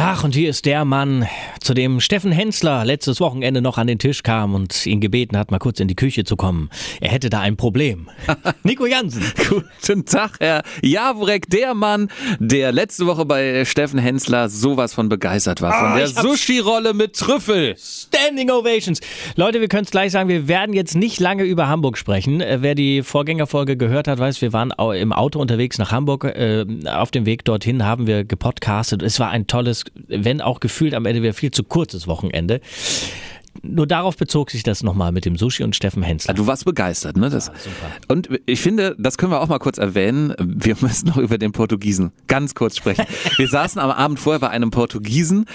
Ach, 0.00 0.22
und 0.22 0.34
hier 0.36 0.48
ist 0.48 0.64
der 0.64 0.84
Mann, 0.84 1.26
zu 1.60 1.74
dem 1.74 1.98
Steffen 2.00 2.30
Hensler 2.30 2.84
letztes 2.84 3.20
Wochenende 3.20 3.60
noch 3.60 3.78
an 3.78 3.88
den 3.88 3.98
Tisch 3.98 4.22
kam 4.22 4.54
und 4.54 4.86
ihn 4.86 5.00
gebeten 5.00 5.36
hat, 5.36 5.50
mal 5.50 5.58
kurz 5.58 5.80
in 5.80 5.88
die 5.88 5.96
Küche 5.96 6.22
zu 6.22 6.36
kommen. 6.36 6.70
Er 7.00 7.10
hätte 7.10 7.30
da 7.30 7.40
ein 7.40 7.56
Problem. 7.56 8.08
Nico 8.62 8.86
Jansen. 8.86 9.24
Guten 9.48 10.04
Tag, 10.04 10.36
Herr 10.38 10.62
Jaworek, 10.82 11.50
der 11.50 11.74
Mann, 11.74 12.08
der 12.38 12.70
letzte 12.70 13.06
Woche 13.06 13.24
bei 13.24 13.64
Steffen 13.64 13.98
Hensler 13.98 14.48
sowas 14.48 14.94
von 14.94 15.08
begeistert 15.08 15.60
war. 15.62 15.72
Von 15.72 15.88
Ah, 15.88 15.96
der 15.96 16.06
Sushi-Rolle 16.06 16.94
mit 16.94 17.16
Trüffel. 17.16 17.74
Standing 17.76 18.50
Ovations. 18.50 19.00
Leute, 19.34 19.60
wir 19.60 19.68
können 19.68 19.84
es 19.84 19.90
gleich 19.90 20.12
sagen, 20.12 20.28
wir 20.28 20.46
werden 20.46 20.74
jetzt 20.74 20.94
nicht 20.94 21.18
lange 21.18 21.42
über 21.42 21.66
Hamburg 21.66 21.98
sprechen. 21.98 22.40
Äh, 22.40 22.58
Wer 22.60 22.76
die 22.76 23.02
Vorgängerfolge 23.02 23.76
gehört 23.76 24.06
hat, 24.06 24.18
weiß, 24.20 24.42
wir 24.42 24.52
waren 24.52 24.72
im 24.94 25.12
Auto 25.12 25.40
unterwegs 25.40 25.76
nach 25.78 25.90
Hamburg. 25.90 26.22
Äh, 26.24 26.64
Auf 26.86 27.10
dem 27.10 27.26
Weg 27.26 27.44
dorthin 27.44 27.84
haben 27.84 28.06
wir 28.06 28.24
gepodcastet. 28.24 29.02
Es 29.02 29.18
war 29.18 29.30
ein 29.30 29.46
tolles, 29.48 29.84
wenn 29.94 30.40
auch 30.40 30.60
gefühlt 30.60 30.94
am 30.94 31.06
Ende 31.06 31.22
wieder 31.22 31.34
viel 31.34 31.50
zu 31.50 31.64
kurzes 31.64 32.06
Wochenende. 32.06 32.60
Nur 33.62 33.86
darauf 33.86 34.16
bezog 34.16 34.50
sich 34.50 34.62
das 34.62 34.82
nochmal 34.82 35.12
mit 35.12 35.24
dem 35.24 35.36
Sushi 35.36 35.62
und 35.62 35.74
Steffen 35.76 36.02
Hensler. 36.02 36.34
Du 36.34 36.46
warst 36.46 36.64
begeistert, 36.64 37.16
ne? 37.16 37.30
Das, 37.30 37.50
Und 38.08 38.28
ich 38.46 38.60
finde, 38.60 38.94
das 38.98 39.18
können 39.18 39.32
wir 39.32 39.40
auch 39.40 39.48
mal 39.48 39.58
kurz 39.58 39.78
erwähnen. 39.78 40.34
Wir 40.38 40.76
müssen 40.80 41.08
noch 41.08 41.16
über 41.16 41.38
den 41.38 41.52
Portugiesen 41.52 42.12
ganz 42.26 42.54
kurz 42.54 42.76
sprechen. 42.76 43.04
Wir 43.36 43.48
saßen 43.48 43.80
am 43.80 43.90
Abend 43.90 44.18
vorher 44.18 44.40
bei 44.40 44.50
einem 44.50 44.70
Portugiesen. 44.70 45.46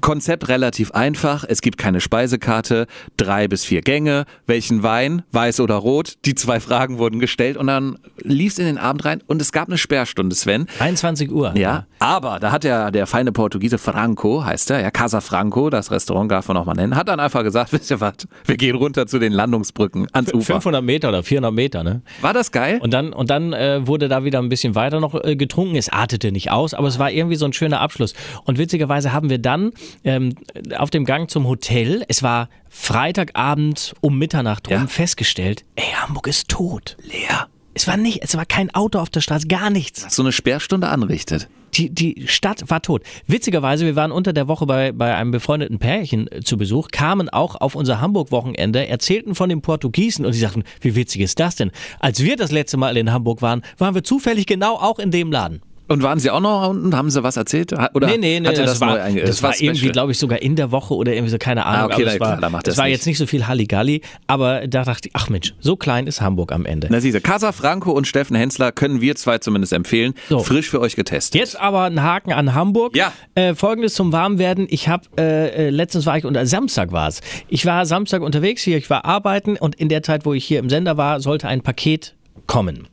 Konzept 0.00 0.48
relativ 0.48 0.92
einfach. 0.92 1.44
Es 1.46 1.60
gibt 1.60 1.78
keine 1.78 2.00
Speisekarte, 2.00 2.86
drei 3.16 3.48
bis 3.48 3.64
vier 3.64 3.80
Gänge. 3.80 4.24
Welchen 4.46 4.82
Wein, 4.82 5.22
weiß 5.32 5.60
oder 5.60 5.76
rot? 5.76 6.14
Die 6.24 6.34
zwei 6.34 6.60
Fragen 6.60 6.98
wurden 6.98 7.20
gestellt 7.20 7.56
und 7.56 7.66
dann 7.66 7.98
lief 8.18 8.52
es 8.52 8.58
in 8.58 8.66
den 8.66 8.78
Abend 8.78 9.04
rein 9.04 9.22
und 9.26 9.40
es 9.40 9.52
gab 9.52 9.68
eine 9.68 9.78
Sperrstunde, 9.78 10.34
Sven. 10.34 10.66
21 10.78 11.30
Uhr. 11.30 11.56
Ja, 11.56 11.86
aber 11.98 12.38
da 12.40 12.52
hat 12.52 12.64
der, 12.64 12.90
der 12.90 13.06
feine 13.06 13.32
Portugiese 13.32 13.78
Franco, 13.78 14.44
heißt 14.44 14.70
er, 14.70 14.80
ja, 14.80 14.90
Casa 14.90 15.20
Franco, 15.20 15.70
das 15.70 15.90
Restaurant 15.90 16.30
darf 16.30 16.48
man 16.48 16.56
auch 16.56 16.64
mal 16.66 16.74
nennen, 16.74 16.96
hat 16.96 17.08
dann 17.08 17.20
einfach 17.20 17.37
gesagt, 17.42 17.72
wisst 17.72 17.90
ihr 17.90 18.00
was, 18.00 18.14
wir 18.44 18.56
gehen 18.56 18.76
runter 18.76 19.06
zu 19.06 19.18
den 19.18 19.32
Landungsbrücken 19.32 20.06
ans 20.12 20.32
Ufer. 20.32 20.54
500 20.54 20.82
Meter 20.82 21.08
oder 21.10 21.22
400 21.22 21.52
Meter, 21.52 21.82
ne? 21.84 22.02
War 22.20 22.32
das 22.32 22.52
geil? 22.52 22.78
Und 22.82 22.92
dann, 22.92 23.12
und 23.12 23.30
dann 23.30 23.52
äh, 23.52 23.86
wurde 23.86 24.08
da 24.08 24.24
wieder 24.24 24.38
ein 24.40 24.48
bisschen 24.48 24.74
weiter 24.74 25.00
noch 25.00 25.14
äh, 25.24 25.36
getrunken. 25.36 25.76
Es 25.76 25.88
artete 25.88 26.32
nicht 26.32 26.50
aus, 26.50 26.74
aber 26.74 26.88
es 26.88 26.98
war 26.98 27.10
irgendwie 27.10 27.36
so 27.36 27.44
ein 27.44 27.52
schöner 27.52 27.80
Abschluss. 27.80 28.14
Und 28.44 28.58
witzigerweise 28.58 29.12
haben 29.12 29.30
wir 29.30 29.38
dann 29.38 29.72
ähm, 30.04 30.34
auf 30.76 30.90
dem 30.90 31.04
Gang 31.04 31.30
zum 31.30 31.46
Hotel, 31.46 32.04
es 32.08 32.22
war 32.22 32.48
Freitagabend 32.68 33.94
um 34.00 34.18
Mitternacht 34.18 34.68
rum, 34.68 34.76
Ja. 34.76 34.86
festgestellt, 34.86 35.64
ey, 35.76 35.84
Hamburg 35.94 36.26
ist 36.26 36.48
tot. 36.48 36.96
Leer. 37.02 37.48
Es 37.74 37.86
war 37.86 37.96
nicht, 37.96 38.22
es 38.22 38.36
war 38.36 38.44
kein 38.44 38.74
Auto 38.74 38.98
auf 38.98 39.08
der 39.08 39.20
Straße, 39.20 39.46
gar 39.46 39.70
nichts. 39.70 40.06
So 40.14 40.22
eine 40.22 40.32
Sperrstunde 40.32 40.88
anrichtet. 40.88 41.48
Die, 41.78 41.90
die 41.90 42.24
Stadt 42.26 42.64
war 42.70 42.82
tot. 42.82 43.02
Witzigerweise, 43.26 43.86
wir 43.86 43.94
waren 43.94 44.10
unter 44.10 44.32
der 44.32 44.48
Woche 44.48 44.66
bei, 44.66 44.90
bei 44.90 45.14
einem 45.14 45.30
befreundeten 45.30 45.78
Pärchen 45.78 46.30
äh, 46.30 46.40
zu 46.40 46.58
Besuch, 46.58 46.88
kamen 46.90 47.28
auch 47.28 47.54
auf 47.54 47.76
unser 47.76 48.00
Hamburg-Wochenende, 48.00 48.88
erzählten 48.88 49.36
von 49.36 49.48
den 49.48 49.62
Portugiesen 49.62 50.26
und 50.26 50.34
die 50.34 50.40
sagten, 50.40 50.64
wie 50.80 50.96
witzig 50.96 51.22
ist 51.22 51.38
das 51.38 51.54
denn? 51.54 51.70
Als 52.00 52.22
wir 52.22 52.36
das 52.36 52.50
letzte 52.50 52.76
Mal 52.76 52.96
in 52.96 53.12
Hamburg 53.12 53.42
waren, 53.42 53.62
waren 53.78 53.94
wir 53.94 54.02
zufällig 54.02 54.46
genau 54.46 54.74
auch 54.74 54.98
in 54.98 55.12
dem 55.12 55.30
Laden. 55.30 55.62
Und 55.88 56.02
waren 56.02 56.18
Sie 56.18 56.30
auch 56.30 56.40
noch 56.40 56.68
unten? 56.68 56.94
Haben 56.94 57.10
Sie 57.10 57.22
was 57.22 57.36
erzählt? 57.36 57.72
Oder 57.94 58.06
nee, 58.06 58.18
nee, 58.18 58.40
nee, 58.40 58.46
hatte 58.46 58.60
das, 58.60 58.72
das, 58.72 58.80
war, 58.80 59.10
neu 59.10 59.20
das 59.22 59.42
war 59.42 59.58
irgendwie, 59.58 59.88
glaube 59.88 60.12
ich, 60.12 60.18
sogar 60.18 60.40
in 60.42 60.54
der 60.54 60.70
Woche 60.70 60.94
oder 60.94 61.12
irgendwie 61.14 61.30
so, 61.30 61.38
keine 61.38 61.64
Ahnung. 61.64 61.90
Ah, 61.90 61.94
okay, 61.94 62.02
aber 62.02 62.10
es 62.12 62.16
klar, 62.16 62.30
war, 62.30 62.40
da 62.40 62.50
macht 62.50 62.68
es 62.68 62.74
das 62.74 62.78
war 62.78 62.84
nicht. 62.84 62.92
jetzt 62.92 63.06
nicht 63.06 63.18
so 63.18 63.26
viel 63.26 63.46
Halligalli, 63.46 64.02
aber 64.26 64.66
da 64.66 64.84
dachte 64.84 65.08
ich, 65.08 65.14
ach 65.14 65.30
Mensch, 65.30 65.54
so 65.60 65.76
klein 65.76 66.06
ist 66.06 66.20
Hamburg 66.20 66.52
am 66.52 66.66
Ende. 66.66 66.88
Na 66.90 67.00
siehste, 67.00 67.20
Casa 67.22 67.52
Franco 67.52 67.90
und 67.92 68.06
Steffen 68.06 68.36
Hensler 68.36 68.70
können 68.70 69.00
wir 69.00 69.16
zwei 69.16 69.38
zumindest 69.38 69.72
empfehlen. 69.72 70.12
So. 70.28 70.40
Frisch 70.40 70.68
für 70.68 70.80
euch 70.80 70.94
getestet. 70.94 71.40
Jetzt 71.40 71.58
aber 71.58 71.84
ein 71.84 72.02
Haken 72.02 72.32
an 72.32 72.54
Hamburg. 72.54 72.94
Ja. 72.94 73.12
Äh, 73.34 73.54
Folgendes 73.54 73.94
zum 73.94 74.12
Warmwerden. 74.12 74.66
Ich 74.68 74.88
habe, 74.88 75.04
äh, 75.18 75.68
äh, 75.68 75.70
letztens 75.70 76.04
war 76.04 76.18
ich, 76.18 76.26
oder 76.26 76.44
Samstag 76.44 76.92
war 76.92 77.08
es. 77.08 77.20
Ich 77.48 77.64
war 77.64 77.86
Samstag 77.86 78.20
unterwegs 78.20 78.62
hier, 78.62 78.76
ich 78.76 78.90
war 78.90 79.06
arbeiten 79.06 79.56
und 79.56 79.74
in 79.76 79.88
der 79.88 80.02
Zeit, 80.02 80.26
wo 80.26 80.34
ich 80.34 80.44
hier 80.44 80.58
im 80.58 80.68
Sender 80.68 80.98
war, 80.98 81.20
sollte 81.20 81.48
ein 81.48 81.62
Paket 81.62 82.14
kommen. 82.46 82.88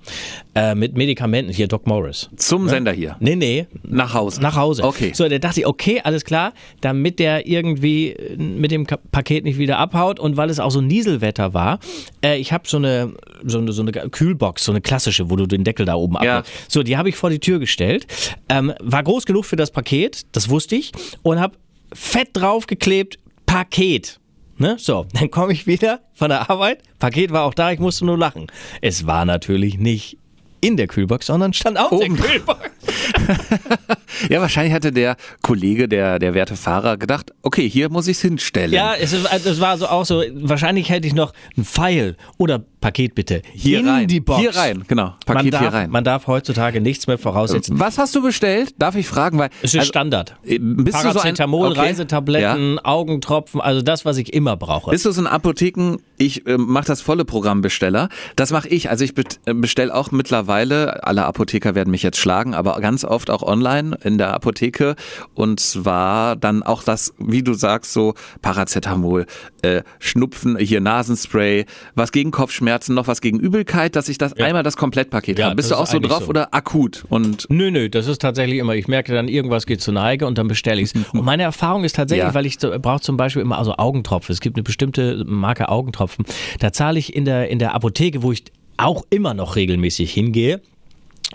Äh, 0.55 0.73
mit 0.75 0.95
Medikamenten, 0.95 1.51
hier 1.51 1.67
Doc 1.67 1.85
Morris. 1.87 2.29
Zum 2.37 2.69
Sender 2.69 2.91
hier. 2.93 3.17
Nee, 3.19 3.35
nee, 3.35 3.67
Nach 3.83 4.13
Hause. 4.13 4.41
nach 4.41 4.55
Hause. 4.55 4.83
Okay. 4.83 5.11
So, 5.13 5.27
da 5.27 5.37
dachte 5.37 5.59
ich, 5.59 5.67
okay, 5.67 6.01
alles 6.03 6.23
klar, 6.25 6.53
damit 6.81 7.19
der 7.19 7.45
irgendwie 7.47 8.11
äh, 8.11 8.37
mit 8.37 8.71
dem 8.71 8.85
Paket 8.85 9.43
nicht 9.43 9.57
wieder 9.57 9.77
abhaut 9.77 10.19
und 10.19 10.37
weil 10.37 10.49
es 10.49 10.59
auch 10.59 10.71
so 10.71 10.81
Nieselwetter 10.81 11.53
war, 11.53 11.79
äh, 12.23 12.37
ich 12.37 12.53
habe 12.53 12.67
so 12.67 12.77
eine, 12.77 13.13
so, 13.43 13.57
eine, 13.57 13.71
so 13.73 13.81
eine 13.81 13.91
Kühlbox, 13.91 14.63
so 14.65 14.71
eine 14.71 14.81
klassische, 14.81 15.29
wo 15.29 15.35
du 15.35 15.45
den 15.45 15.63
Deckel 15.63 15.85
da 15.85 15.95
oben 15.95 16.15
Ja. 16.23 16.39
abmachst. 16.39 16.71
So, 16.71 16.83
die 16.83 16.95
habe 16.97 17.09
ich 17.09 17.15
vor 17.15 17.29
die 17.29 17.39
Tür 17.39 17.59
gestellt. 17.59 18.07
Ähm, 18.49 18.73
war 18.79 19.03
groß 19.03 19.25
genug 19.25 19.45
für 19.45 19.55
das 19.57 19.71
Paket, 19.71 20.23
das 20.31 20.49
wusste 20.49 20.75
ich, 20.75 20.91
und 21.23 21.39
habe 21.39 21.57
fett 21.93 22.29
draufgeklebt, 22.33 23.19
Paket. 23.45 24.19
Ne? 24.57 24.77
So, 24.79 25.05
dann 25.13 25.29
komme 25.31 25.53
ich 25.53 25.67
wieder 25.67 25.99
von 26.13 26.29
der 26.29 26.49
Arbeit, 26.49 26.81
Paket 26.99 27.31
war 27.31 27.43
auch 27.43 27.53
da, 27.53 27.71
ich 27.71 27.79
musste 27.79 28.05
nur 28.05 28.17
lachen. 28.17 28.47
Es 28.81 29.05
war 29.05 29.25
natürlich 29.25 29.77
nicht 29.77 30.17
in 30.61 30.77
der 30.77 30.87
Kühlbox, 30.87 31.27
sondern 31.27 31.53
stand 31.53 31.77
auf 31.77 31.91
Oben. 31.91 32.15
der 32.15 32.25
Kühlbox. 32.25 32.69
Ja, 34.29 34.39
wahrscheinlich 34.39 34.73
hatte 34.73 34.91
der 34.91 35.17
Kollege, 35.41 35.87
der, 35.87 36.19
der 36.19 36.33
werte 36.33 36.55
Fahrer, 36.55 36.97
gedacht, 36.97 37.31
okay, 37.41 37.67
hier 37.69 37.89
muss 37.89 38.07
ich 38.07 38.17
es 38.17 38.21
hinstellen. 38.21 38.71
Ja, 38.71 38.93
es, 38.95 39.13
es 39.13 39.59
war 39.59 39.77
so 39.77 39.87
auch 39.87 40.05
so, 40.05 40.23
wahrscheinlich 40.35 40.89
hätte 40.89 41.05
ich 41.07 41.13
noch 41.13 41.33
ein 41.57 41.65
Pfeil 41.65 42.15
oder 42.37 42.63
Paket 42.79 43.15
bitte. 43.15 43.41
hier 43.53 43.79
in 43.79 43.89
rein. 43.89 44.07
die 44.07 44.19
Box. 44.19 44.39
Hier 44.39 44.55
rein, 44.55 44.83
genau. 44.87 45.15
Man 45.27 45.37
Paket 45.37 45.53
darf, 45.53 45.61
hier 45.61 45.73
rein. 45.73 45.89
man 45.89 46.03
darf 46.03 46.27
heutzutage 46.27 46.81
nichts 46.81 47.07
mehr 47.07 47.17
voraussetzen. 47.17 47.79
Was 47.79 47.97
hast 47.97 48.15
du 48.15 48.21
bestellt? 48.21 48.75
Darf 48.77 48.95
ich 48.95 49.07
fragen? 49.07 49.37
Weil, 49.39 49.49
Es 49.61 49.73
ist 49.73 49.79
also, 49.79 49.89
Standard. 49.89 50.35
äh, 50.45 50.59
bist 50.59 50.95
du 50.97 51.01
so 51.01 51.07
ein- 51.07 51.13
Paracetamol, 51.15 51.71
okay. 51.71 51.79
Reisetabletten, 51.79 52.79
Augentropfen, 52.79 53.59
also 53.59 53.81
das, 53.81 54.05
was 54.05 54.17
ich 54.17 54.33
immer 54.33 54.55
brauche. 54.55 54.91
Bist 54.91 55.05
du 55.05 55.11
so 55.11 55.21
ein 55.21 55.27
Apotheken, 55.27 55.97
ich 56.17 56.45
äh, 56.47 56.57
mache 56.57 56.85
das 56.85 57.01
volle 57.01 57.25
Programm 57.25 57.61
Besteller. 57.61 58.09
Das 58.35 58.51
mache 58.51 58.67
ich. 58.69 58.89
Also 58.89 59.03
ich 59.03 59.13
bestelle 59.15 59.93
auch 59.93 60.11
mittlerweile, 60.11 61.03
alle 61.05 61.25
Apotheker 61.25 61.75
werden 61.75 61.89
mich 61.91 62.03
jetzt 62.03 62.17
schlagen, 62.17 62.53
aber 62.53 62.74
ganz 62.79 63.03
oft 63.03 63.29
auch 63.29 63.43
online 63.43 63.97
in 64.03 64.17
der 64.17 64.33
Apotheke. 64.33 64.95
Und 65.33 65.59
zwar 65.59 66.35
dann 66.35 66.63
auch 66.63 66.83
das, 66.83 67.13
wie 67.19 67.43
du 67.43 67.53
sagst, 67.53 67.93
so 67.93 68.13
Paracetamol, 68.41 69.25
äh, 69.61 69.81
Schnupfen, 69.99 70.57
hier 70.57 70.81
Nasenspray, 70.81 71.65
was 71.95 72.11
gegen 72.11 72.31
Kopfschmerzen, 72.31 72.95
noch 72.95 73.07
was 73.07 73.21
gegen 73.21 73.39
Übelkeit, 73.39 73.95
dass 73.95 74.07
ich 74.09 74.17
das 74.17 74.33
einmal 74.33 74.63
das 74.63 74.77
Komplettpaket 74.77 75.39
Ja, 75.39 75.45
habe. 75.47 75.55
Bist 75.55 75.71
du 75.71 75.75
auch 75.75 75.87
so 75.87 75.99
drauf 75.99 76.23
so. 76.23 76.29
oder 76.29 76.53
akut? 76.53 77.05
Und 77.09 77.45
Nö, 77.49 77.71
nö, 77.71 77.89
das 77.89 78.07
ist 78.07 78.21
tatsächlich 78.21 78.59
immer, 78.59 78.75
ich 78.75 78.87
merke 78.87 79.13
dann, 79.13 79.27
irgendwas 79.27 79.65
geht 79.65 79.81
zur 79.81 79.93
Neige 79.93 80.25
und 80.27 80.37
dann 80.37 80.47
bestelle 80.47 80.81
ich 80.81 80.93
es. 80.93 81.01
Und 81.13 81.23
meine 81.25 81.43
Erfahrung 81.43 81.83
ist 81.83 81.95
tatsächlich, 81.95 82.25
Ja. 82.27 82.33
weil 82.33 82.45
ich 82.45 82.57
brauche 82.59 83.01
zum 83.01 83.17
Beispiel 83.17 83.41
immer 83.41 83.57
also 83.57 83.75
Augentropfen. 83.77 84.33
Es 84.33 84.39
gibt 84.41 84.55
eine 84.57 84.63
bestimmte 84.63 85.23
Marke 85.25 85.69
Augentropfen. 85.69 86.25
Da 86.59 86.71
zahle 86.73 86.99
ich 86.99 87.15
in 87.15 87.25
der, 87.25 87.49
in 87.49 87.59
der 87.59 87.73
Apotheke, 87.73 88.21
wo 88.23 88.31
ich 88.31 88.43
auch 88.77 89.03
immer 89.09 89.33
noch 89.33 89.55
regelmäßig 89.55 90.11
hingehe, 90.13 90.61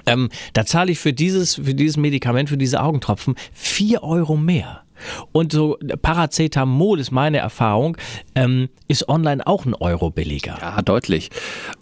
ähm, 0.06 0.28
da 0.52 0.64
zahle 0.66 0.92
ich 0.92 0.98
für 0.98 1.12
dieses, 1.12 1.56
für 1.56 1.74
dieses 1.74 1.96
Medikament, 1.96 2.48
für 2.48 2.56
diese 2.56 2.82
Augentropfen 2.82 3.34
vier 3.52 4.02
Euro 4.02 4.36
mehr. 4.36 4.82
Und 5.32 5.52
so 5.52 5.78
Paracetamol 6.02 7.00
ist 7.00 7.10
meine 7.10 7.38
Erfahrung, 7.38 7.96
ähm, 8.34 8.68
ist 8.86 9.08
online 9.08 9.46
auch 9.46 9.64
ein 9.64 9.74
Euro 9.74 10.10
billiger. 10.10 10.58
ja, 10.60 10.82
deutlich. 10.82 11.30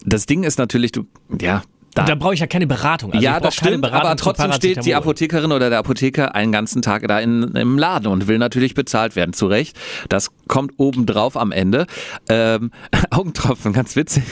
Das 0.05 0.25
Ding 0.25 0.43
ist 0.43 0.57
natürlich, 0.57 0.93
du, 0.93 1.05
ja, 1.41 1.63
da, 1.95 2.05
da 2.05 2.15
brauche 2.15 2.33
ich 2.33 2.39
ja 2.39 2.47
keine 2.47 2.67
Beratung. 2.67 3.11
Also 3.11 3.23
ja, 3.23 3.39
das 3.39 3.57
keine 3.57 3.71
stimmt, 3.71 3.83
Beratung 3.83 4.07
aber 4.09 4.15
trotzdem 4.15 4.53
steht 4.53 4.85
die. 4.85 4.95
Apothekerin 4.95 5.51
oder 5.51 5.69
der 5.69 5.79
Apotheker 5.79 6.35
einen 6.35 6.51
ganzen 6.51 6.81
Tag 6.81 7.07
da 7.07 7.19
in, 7.19 7.43
im 7.55 7.77
Laden 7.77 8.07
und 8.07 8.27
will 8.27 8.37
natürlich 8.37 8.73
bezahlt 8.73 9.15
werden, 9.15 9.33
zu 9.33 9.47
Recht. 9.47 9.77
Das 10.07 10.29
kommt 10.47 10.73
obendrauf 10.77 11.35
am 11.35 11.51
Ende. 11.51 11.87
Ähm, 12.29 12.71
Augentropfen, 13.09 13.73
ganz 13.73 13.95
witzig. 13.95 14.23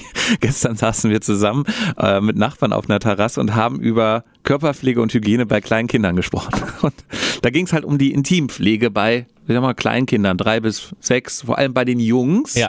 Gestern 0.40 0.76
saßen 0.76 1.10
wir 1.10 1.20
zusammen 1.20 1.64
äh, 1.98 2.20
mit 2.20 2.36
Nachbarn 2.36 2.72
auf 2.72 2.88
einer 2.88 2.98
Terrasse 3.00 3.40
und 3.40 3.54
haben 3.54 3.80
über 3.80 4.24
Körperpflege 4.44 5.00
und 5.00 5.12
Hygiene 5.14 5.46
bei 5.46 5.60
kleinen 5.60 5.88
Kindern 5.88 6.16
gesprochen. 6.16 6.52
Und 6.82 6.94
da 7.42 7.50
ging 7.50 7.66
es 7.66 7.72
halt 7.72 7.84
um 7.84 7.98
die 7.98 8.12
Intimpflege 8.12 8.90
bei, 8.90 9.26
wie 9.46 9.52
sagen 9.52 9.64
wir, 9.64 9.74
Kleinkindern, 9.74 10.36
drei 10.36 10.60
bis 10.60 10.90
sechs, 11.00 11.42
vor 11.42 11.58
allem 11.58 11.74
bei 11.74 11.84
den 11.84 12.00
Jungs 12.00 12.54
Ja. 12.54 12.68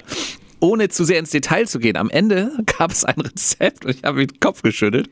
ohne 0.59 0.89
zu 0.89 1.03
sehr 1.03 1.17
ins 1.19 1.31
Detail 1.31 1.67
zu 1.67 1.79
gehen, 1.79 1.97
am 1.97 2.09
Ende 2.09 2.51
gab 2.77 2.91
es 2.91 3.03
ein 3.05 3.19
Rezept 3.19 3.85
und 3.85 3.95
ich 3.95 4.03
habe 4.03 4.25
den 4.25 4.39
Kopf 4.39 4.61
geschüttelt. 4.61 5.09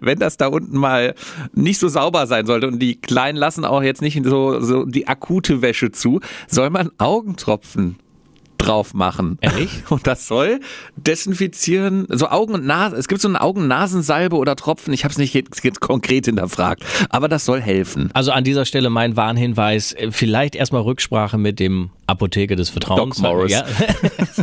Wenn 0.00 0.18
das 0.20 0.36
da 0.36 0.46
unten 0.46 0.78
mal 0.78 1.14
nicht 1.52 1.78
so 1.80 1.88
sauber 1.88 2.26
sein 2.28 2.46
sollte 2.46 2.68
und 2.68 2.78
die 2.78 3.00
Kleinen 3.00 3.36
lassen 3.36 3.64
auch 3.64 3.82
jetzt 3.82 4.02
nicht 4.02 4.22
so, 4.24 4.60
so 4.60 4.84
die 4.84 5.08
akute 5.08 5.62
Wäsche 5.62 5.90
zu, 5.90 6.20
soll 6.46 6.70
man 6.70 6.90
Augentropfen 6.98 7.96
drauf 8.58 8.94
machen. 8.94 9.38
Ehrlich? 9.40 9.70
Und 9.90 10.06
das 10.06 10.26
soll 10.26 10.60
desinfizieren, 10.96 12.06
so 12.08 12.28
Augen 12.28 12.54
und 12.54 12.66
Nase. 12.66 12.96
Es 12.96 13.08
gibt 13.08 13.20
so 13.20 13.28
eine 13.28 13.40
Augen-Nasensalbe 13.40 14.36
oder 14.36 14.56
Tropfen. 14.56 14.92
Ich 14.92 15.04
habe 15.04 15.12
es 15.12 15.18
nicht 15.18 15.34
jetzt, 15.34 15.62
jetzt 15.64 15.80
konkret 15.80 16.26
hinterfragt, 16.26 16.84
aber 17.10 17.28
das 17.28 17.44
soll 17.44 17.60
helfen. 17.60 18.10
Also 18.14 18.32
an 18.32 18.44
dieser 18.44 18.64
Stelle 18.64 18.90
mein 18.90 19.16
Warnhinweis, 19.16 19.92
äh, 19.92 20.10
vielleicht 20.10 20.54
erstmal 20.54 20.82
Rücksprache 20.82 21.38
mit 21.38 21.60
dem 21.60 21.90
Apotheke 22.06 22.56
des 22.56 22.70
Vertrauens. 22.70 23.16
Doc 23.16 23.22
Morris. 23.22 23.52
Ja. 23.52 23.64
so. 24.32 24.42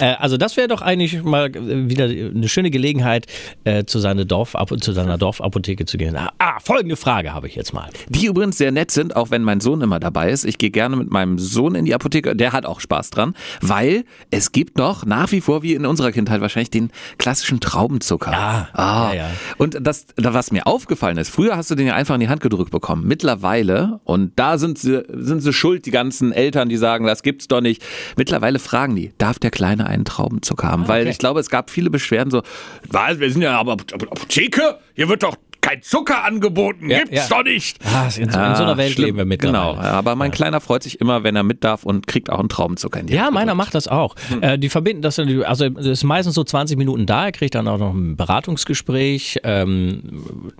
äh, 0.00 0.14
also 0.18 0.36
das 0.36 0.56
wäre 0.56 0.68
doch 0.68 0.82
eigentlich 0.82 1.22
mal 1.22 1.52
wieder 1.54 2.04
eine 2.04 2.48
schöne 2.48 2.70
Gelegenheit, 2.70 3.26
äh, 3.64 3.84
zu, 3.84 3.98
seiner 3.98 4.24
Dorf, 4.24 4.56
zu 4.80 4.92
seiner 4.92 5.18
Dorfapotheke 5.18 5.84
zu 5.84 5.98
gehen. 5.98 6.16
Ah, 6.16 6.32
ah, 6.38 6.58
folgende 6.60 6.96
Frage 6.96 7.32
habe 7.32 7.48
ich 7.48 7.54
jetzt 7.54 7.72
mal. 7.72 7.90
Die 8.08 8.26
übrigens 8.26 8.58
sehr 8.58 8.72
nett 8.72 8.90
sind, 8.90 9.16
auch 9.16 9.30
wenn 9.30 9.42
mein 9.42 9.60
Sohn 9.60 9.80
immer 9.82 10.00
dabei 10.00 10.30
ist. 10.30 10.44
Ich 10.44 10.58
gehe 10.58 10.70
gerne 10.70 10.96
mit 10.96 11.10
meinem 11.10 11.38
Sohn 11.38 11.74
in 11.74 11.84
die 11.84 11.94
Apotheke, 11.94 12.34
der 12.34 12.52
hat 12.52 12.66
auch 12.66 12.80
Spaß 12.80 13.10
dran, 13.10 13.34
weil 13.60 14.04
es 14.30 14.52
gibt 14.52 14.78
noch 14.78 15.04
nach 15.06 15.32
wie 15.32 15.40
vor, 15.40 15.62
wie 15.62 15.74
in 15.74 15.86
unserer 15.86 16.12
Kindheit 16.12 16.40
wahrscheinlich, 16.40 16.70
den 16.70 16.90
klassischen 17.18 17.60
Traubenzucker. 17.60 18.32
Ja, 18.32 18.68
Ah. 18.72 19.10
ja, 19.12 19.14
ja. 19.14 19.30
Und 19.58 19.78
das, 19.80 20.06
da- 20.16 20.34
was 20.34 20.50
mir 20.52 20.66
aufgefallen 20.66 21.16
ist, 21.18 21.30
früher 21.30 21.56
hast 21.56 21.70
du 21.70 21.74
den 21.74 21.86
ja 21.86 21.94
einfach 21.94 22.14
in 22.14 22.20
die 22.20 22.28
Hand 22.28 22.40
gedrückt 22.42 22.70
bekommen. 22.70 23.06
Mittlerweile, 23.06 24.00
und 24.04 24.32
da 24.36 24.58
sind 24.58 24.78
sie, 24.78 25.02
sind 25.08 25.40
sie 25.40 25.52
schuld, 25.52 25.86
die 25.86 25.90
ganzen 25.90 26.32
Eltern, 26.32 26.68
die 26.68 26.76
sagen, 26.76 27.06
das 27.06 27.22
gibt's 27.22 27.48
doch 27.48 27.60
nicht. 27.60 27.82
Mittlerweile 28.16 28.58
fragen 28.58 28.94
die, 28.96 29.12
darf 29.18 29.38
der 29.38 29.50
Kleine 29.50 29.86
einen 29.86 30.04
Traubenzucker 30.04 30.68
haben? 30.68 30.88
Weil 30.88 31.02
okay. 31.02 31.10
ich 31.10 31.18
glaube, 31.18 31.40
es 31.40 31.50
gab 31.50 31.70
viele 31.70 31.90
Beschwerden 31.90 32.30
so, 32.30 32.42
was, 32.88 33.18
wir 33.18 33.30
sind 33.30 33.42
ja 33.42 33.58
aber 33.58 33.72
Apotheke, 33.72 34.78
hier 34.94 35.08
wird 35.08 35.22
doch 35.22 35.36
kein 35.66 35.82
Zucker 35.82 36.24
angeboten, 36.24 36.88
Ja, 36.90 36.98
gibt's 37.00 37.28
ja. 37.28 37.36
doch 37.36 37.44
nicht. 37.44 37.78
Ah, 37.84 38.04
in, 38.06 38.12
so, 38.12 38.20
in 38.20 38.30
so 38.30 38.38
einer 38.38 38.72
Ah, 38.72 38.76
Welt 38.76 38.92
schlimm. 38.92 39.06
leben 39.06 39.18
wir 39.18 39.24
mittlerweile. 39.24 39.74
Genau, 39.76 39.82
aber 39.82 40.14
mein 40.14 40.30
Kleiner 40.30 40.60
freut 40.60 40.82
sich 40.82 41.00
immer, 41.00 41.24
wenn 41.24 41.34
er 41.34 41.42
mit 41.42 41.64
darf 41.64 41.84
und 41.84 42.06
kriegt 42.06 42.30
auch 42.30 42.38
einen 42.38 42.48
Traubenzucker 42.48 43.00
in 43.00 43.06
die 43.06 43.14
Ja, 43.14 43.24
Hand 43.24 43.34
meiner 43.34 43.54
macht 43.54 43.74
das 43.74 43.88
auch. 43.88 44.14
Hm. 44.28 44.42
Äh, 44.42 44.58
die 44.58 44.68
verbinden 44.68 45.02
das, 45.02 45.18
also 45.18 45.64
es 45.64 45.86
ist 45.86 46.04
meistens 46.04 46.34
so 46.34 46.44
20 46.44 46.78
Minuten 46.78 47.06
da, 47.06 47.24
er 47.26 47.32
kriegt 47.32 47.54
dann 47.54 47.66
auch 47.68 47.78
noch 47.78 47.92
ein 47.94 48.16
Beratungsgespräch, 48.16 49.40
ähm, 49.44 50.02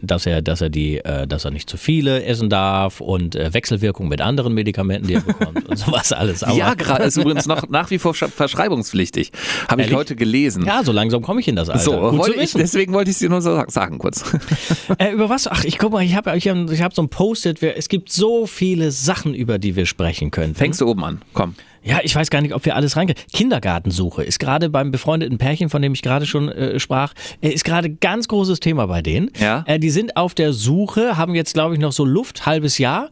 dass 0.02 0.26
er, 0.26 0.42
dass 0.42 0.60
er 0.60 0.70
die, 0.70 0.98
äh, 0.98 1.26
dass 1.26 1.44
er 1.44 1.50
nicht 1.50 1.70
zu 1.70 1.76
viele 1.76 2.24
essen 2.24 2.50
darf 2.50 3.00
und 3.00 3.36
äh, 3.36 3.52
Wechselwirkung 3.54 4.08
mit 4.08 4.20
anderen 4.20 4.54
Medikamenten, 4.54 5.06
die 5.06 5.14
er 5.14 5.20
bekommt 5.20 5.68
und 5.68 5.76
sowas 5.76 6.12
alles. 6.12 6.42
Aber, 6.42 6.56
Viagra 6.56 6.96
ist 6.96 7.16
übrigens 7.16 7.46
noch 7.46 7.68
nach 7.68 7.90
wie 7.90 7.98
vor 7.98 8.12
sch- 8.12 8.28
verschreibungspflichtig. 8.30 9.32
Habe 9.68 9.82
ich 9.82 9.94
heute 9.94 10.16
gelesen. 10.16 10.64
ja, 10.66 10.82
so 10.82 10.92
langsam 10.92 11.22
komme 11.22 11.40
ich 11.40 11.48
in 11.48 11.56
das 11.56 11.68
Alter. 11.68 11.82
So, 11.84 11.92
Gut 12.00 12.10
zu 12.12 12.18
wollte 12.18 12.40
ich, 12.42 12.52
deswegen 12.52 12.92
wollte 12.92 13.10
ich 13.10 13.14
es 13.16 13.20
dir 13.20 13.28
nur 13.28 13.42
so 13.42 13.62
sagen 13.68 13.98
kurz. 13.98 14.24
Äh, 15.06 15.12
über 15.12 15.28
was? 15.28 15.46
Ach, 15.46 15.62
ich 15.64 15.78
guck 15.78 15.92
mal, 15.92 16.02
ich 16.02 16.14
habe 16.16 16.34
ich 16.36 16.48
hab, 16.48 16.70
ich 16.70 16.82
hab 16.82 16.94
so 16.94 17.02
ein 17.02 17.08
Post-it. 17.08 17.62
Es 17.62 17.88
gibt 17.88 18.10
so 18.10 18.46
viele 18.46 18.90
Sachen, 18.90 19.34
über 19.34 19.58
die 19.58 19.76
wir 19.76 19.84
sprechen 19.84 20.30
können. 20.30 20.54
Fängst 20.54 20.80
du 20.80 20.88
oben 20.88 21.04
an, 21.04 21.22
komm. 21.34 21.54
Ja, 21.86 22.00
ich 22.02 22.14
weiß 22.14 22.30
gar 22.30 22.40
nicht, 22.40 22.52
ob 22.52 22.64
wir 22.64 22.74
alles 22.74 22.96
reinkriegen. 22.96 23.22
Kindergartensuche 23.32 24.24
ist 24.24 24.40
gerade 24.40 24.68
beim 24.70 24.90
befreundeten 24.90 25.38
Pärchen, 25.38 25.70
von 25.70 25.80
dem 25.80 25.94
ich 25.94 26.02
gerade 26.02 26.26
schon 26.26 26.48
äh, 26.48 26.80
sprach, 26.80 27.12
äh, 27.40 27.50
ist 27.50 27.64
gerade 27.64 27.90
ganz 27.90 28.26
großes 28.26 28.58
Thema 28.58 28.86
bei 28.86 29.02
denen. 29.02 29.30
Ja. 29.38 29.64
Äh, 29.66 29.78
die 29.78 29.90
sind 29.90 30.16
auf 30.16 30.34
der 30.34 30.52
Suche, 30.52 31.16
haben 31.16 31.34
jetzt, 31.36 31.54
glaube 31.54 31.74
ich, 31.74 31.80
noch 31.80 31.92
so 31.92 32.04
Luft, 32.04 32.44
halbes 32.44 32.78
Jahr, 32.78 33.10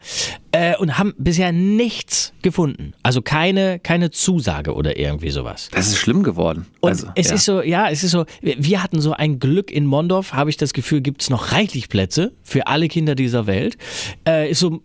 äh, 0.50 0.76
und 0.76 0.98
haben 0.98 1.14
bisher 1.16 1.52
nichts 1.52 2.32
gefunden. 2.42 2.94
Also 3.04 3.22
keine, 3.22 3.78
keine 3.78 4.10
Zusage 4.10 4.74
oder 4.74 4.98
irgendwie 4.98 5.30
sowas. 5.30 5.68
Das 5.72 5.86
ist 5.86 5.98
schlimm 5.98 6.24
geworden. 6.24 6.66
Und 6.80 6.90
also, 6.90 7.06
es 7.14 7.28
ja. 7.28 7.34
ist 7.34 7.44
so, 7.44 7.62
ja, 7.62 7.88
es 7.88 8.02
ist 8.02 8.10
so, 8.10 8.24
wir 8.40 8.56
wir 8.58 8.82
hatten 8.82 9.00
so 9.00 9.12
ein 9.12 9.38
Glück 9.38 9.70
in 9.70 9.86
Mondorf, 9.86 10.32
habe 10.32 10.50
ich 10.50 10.56
das 10.56 10.72
Gefühl, 10.72 11.00
gibt 11.00 11.22
es 11.22 11.30
noch 11.30 11.52
reichlich 11.52 11.88
Plätze 11.88 12.32
für 12.42 12.66
alle 12.66 12.88
Kinder 12.88 13.14
dieser 13.14 13.46
Welt. 13.46 13.76
Äh, 14.26 14.50
ist 14.50 14.58
so 14.58 14.82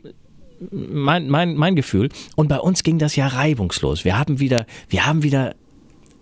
mein, 0.72 1.30
mein, 1.30 1.56
mein 1.56 1.76
Gefühl. 1.76 2.10
Und 2.36 2.48
bei 2.48 2.60
uns 2.60 2.84
ging 2.84 2.98
das 3.00 3.16
ja 3.16 3.28
reibungslos. 3.28 4.06
Wir 4.06 4.18
haben 4.18 4.40
wieder, 4.40 4.66
wir 4.90 5.06
haben 5.06 5.24
wieder 5.24 5.56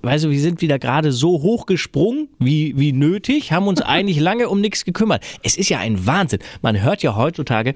Weißt 0.04 0.26
du, 0.26 0.30
wir 0.30 0.40
sind 0.40 0.62
wieder 0.62 0.78
gerade 0.78 1.12
so 1.12 1.42
hoch 1.42 1.66
gesprungen 1.66 2.30
wie, 2.40 2.78
wie 2.78 2.94
nötig, 2.94 3.52
haben 3.52 3.68
uns 3.68 3.82
eigentlich 3.82 4.20
lange 4.20 4.48
um 4.48 4.62
nichts 4.62 4.86
gekümmert. 4.86 5.24
Es 5.44 5.58
ist 5.58 5.70
ja 5.70 5.80
ein 5.80 6.06
Wahnsinn. 6.06 6.40
Man 6.62 6.82
hört 6.82 7.02
ja 7.04 7.16
heutzutage, 7.16 7.74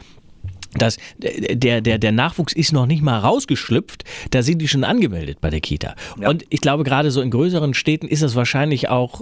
dass 0.77 0.97
der, 1.17 1.81
der, 1.81 1.97
der 1.97 2.11
Nachwuchs 2.11 2.53
ist 2.53 2.71
noch 2.71 2.85
nicht 2.85 3.01
mal 3.03 3.17
rausgeschlüpft, 3.19 4.03
da 4.31 4.41
sind 4.41 4.59
die 4.59 4.67
schon 4.67 4.83
angemeldet 4.83 5.39
bei 5.41 5.49
der 5.49 5.59
Kita. 5.59 5.95
Und 6.17 6.45
ich 6.49 6.61
glaube, 6.61 6.83
gerade 6.83 7.11
so 7.11 7.21
in 7.21 7.29
größeren 7.31 7.73
Städten 7.73 8.07
ist 8.07 8.21
es 8.21 8.35
wahrscheinlich 8.35 8.89
auch, 8.89 9.21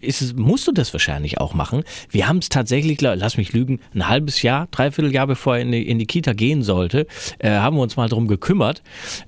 ist 0.00 0.20
es, 0.22 0.34
musst 0.34 0.66
du 0.66 0.72
das 0.72 0.92
wahrscheinlich 0.92 1.38
auch 1.38 1.54
machen. 1.54 1.84
Wir 2.10 2.28
haben 2.28 2.38
es 2.38 2.48
tatsächlich, 2.48 3.00
lass 3.00 3.36
mich 3.36 3.52
lügen, 3.52 3.80
ein 3.94 4.08
halbes 4.08 4.42
Jahr, 4.42 4.68
dreiviertel 4.70 5.12
Jahr 5.12 5.26
bevor 5.26 5.56
er 5.56 5.62
in 5.62 5.72
die, 5.72 5.88
in 5.88 5.98
die 5.98 6.06
Kita 6.06 6.32
gehen 6.34 6.62
sollte, 6.62 7.06
äh, 7.38 7.50
haben 7.50 7.76
wir 7.76 7.82
uns 7.82 7.96
mal 7.96 8.08
drum 8.08 8.28
gekümmert. 8.28 8.82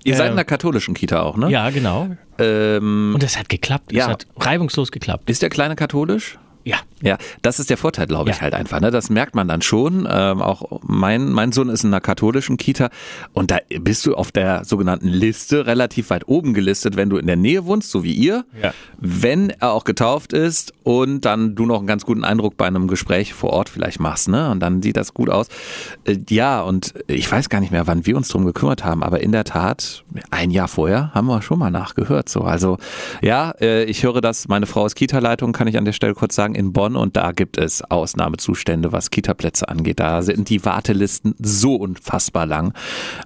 Ihr 0.04 0.16
seid 0.16 0.26
Äh, 0.26 0.30
in 0.30 0.36
der 0.36 0.44
katholischen 0.44 0.94
Kita 0.94 1.22
auch, 1.22 1.36
ne? 1.36 1.50
Ja, 1.50 1.70
genau. 1.70 2.08
Ähm, 2.38 3.12
Und 3.14 3.22
es 3.22 3.38
hat 3.38 3.48
geklappt. 3.48 3.92
Es 3.92 3.98
Ja. 3.98 4.08
hat 4.08 4.26
reibungslos 4.36 4.92
geklappt. 4.92 5.30
ist 5.30 5.40
der 5.42 5.48
Kleine 5.48 5.74
katholisch? 5.76 6.38
Ja. 6.66 6.76
Ja, 7.02 7.18
das 7.42 7.60
ist 7.60 7.68
der 7.68 7.76
Vorteil, 7.76 8.06
glaube 8.06 8.30
ich, 8.30 8.36
Ja. 8.36 8.42
halt 8.42 8.54
einfach. 8.54 8.80
Ne? 8.80 8.90
Das 8.90 9.10
merkt 9.10 9.34
man 9.34 9.46
dann 9.48 9.60
schon. 9.60 10.08
Ähm, 10.10 10.40
auch 10.40 10.80
mein, 10.82 11.30
mein 11.30 11.52
Sohn 11.52 11.68
ist 11.68 11.84
in 11.84 11.90
einer 11.90 12.00
katholischen 12.00 12.56
Kita 12.56 12.88
und 13.34 13.50
da 13.50 13.58
bist 13.80 14.06
du 14.06 14.14
auf 14.14 14.32
der 14.32 14.64
sogenannten 14.64 15.06
Liste 15.08 15.66
relativ 15.66 16.08
weit 16.10 16.26
oben 16.26 16.54
gelistet, 16.54 16.96
wenn 16.96 17.10
du 17.10 17.18
in 17.18 17.26
der 17.26 17.36
Nähe 17.36 17.66
wohnst, 17.66 17.90
so 17.90 18.02
wie 18.02 18.14
ihr. 18.14 18.46
Ja. 18.62 18.72
Wenn 18.98 19.50
er 19.50 19.72
auch 19.72 19.84
getauft 19.84 20.32
ist 20.32 20.72
und 20.84 21.26
dann 21.26 21.54
du 21.54 21.66
noch 21.66 21.78
einen 21.78 21.86
ganz 21.86 22.04
guten 22.06 22.24
Eindruck 22.24 22.56
bei 22.56 22.66
einem 22.66 22.88
Gespräch 22.88 23.34
vor 23.34 23.50
Ort 23.50 23.68
vielleicht 23.68 24.00
machst, 24.00 24.28
ne? 24.28 24.50
Und 24.50 24.60
dann 24.60 24.80
sieht 24.82 24.96
das 24.96 25.12
gut 25.14 25.28
aus. 25.28 25.48
Äh, 26.04 26.16
ja, 26.30 26.62
und 26.62 26.94
ich 27.06 27.30
weiß 27.30 27.50
gar 27.50 27.60
nicht 27.60 27.72
mehr, 27.72 27.86
wann 27.86 28.06
wir 28.06 28.16
uns 28.16 28.28
drum 28.28 28.46
gekümmert 28.46 28.84
haben, 28.84 29.02
aber 29.04 29.20
in 29.20 29.32
der 29.32 29.44
Tat, 29.44 30.02
ein 30.30 30.50
Jahr 30.50 30.66
vorher 30.68 31.12
haben 31.14 31.26
wir 31.26 31.42
schon 31.42 31.58
mal 31.58 31.70
nachgehört. 31.70 32.30
So, 32.30 32.40
also 32.40 32.78
ja, 33.20 33.50
äh, 33.60 33.84
ich 33.84 34.02
höre 34.02 34.22
das, 34.22 34.48
meine 34.48 34.64
Frau 34.66 34.86
ist 34.86 34.94
Kita-Leitung, 34.96 35.52
kann 35.52 35.68
ich 35.68 35.76
an 35.76 35.84
der 35.84 35.92
Stelle 35.92 36.14
kurz 36.14 36.34
sagen, 36.34 36.55
in 36.56 36.72
Bonn 36.72 36.96
und 36.96 37.16
da 37.16 37.32
gibt 37.32 37.58
es 37.58 37.82
Ausnahmezustände, 37.82 38.92
was 38.92 39.10
Kita-Plätze 39.10 39.68
angeht. 39.68 40.00
Da 40.00 40.22
sind 40.22 40.48
die 40.48 40.64
Wartelisten 40.64 41.34
so 41.38 41.76
unfassbar 41.76 42.46
lang. 42.46 42.72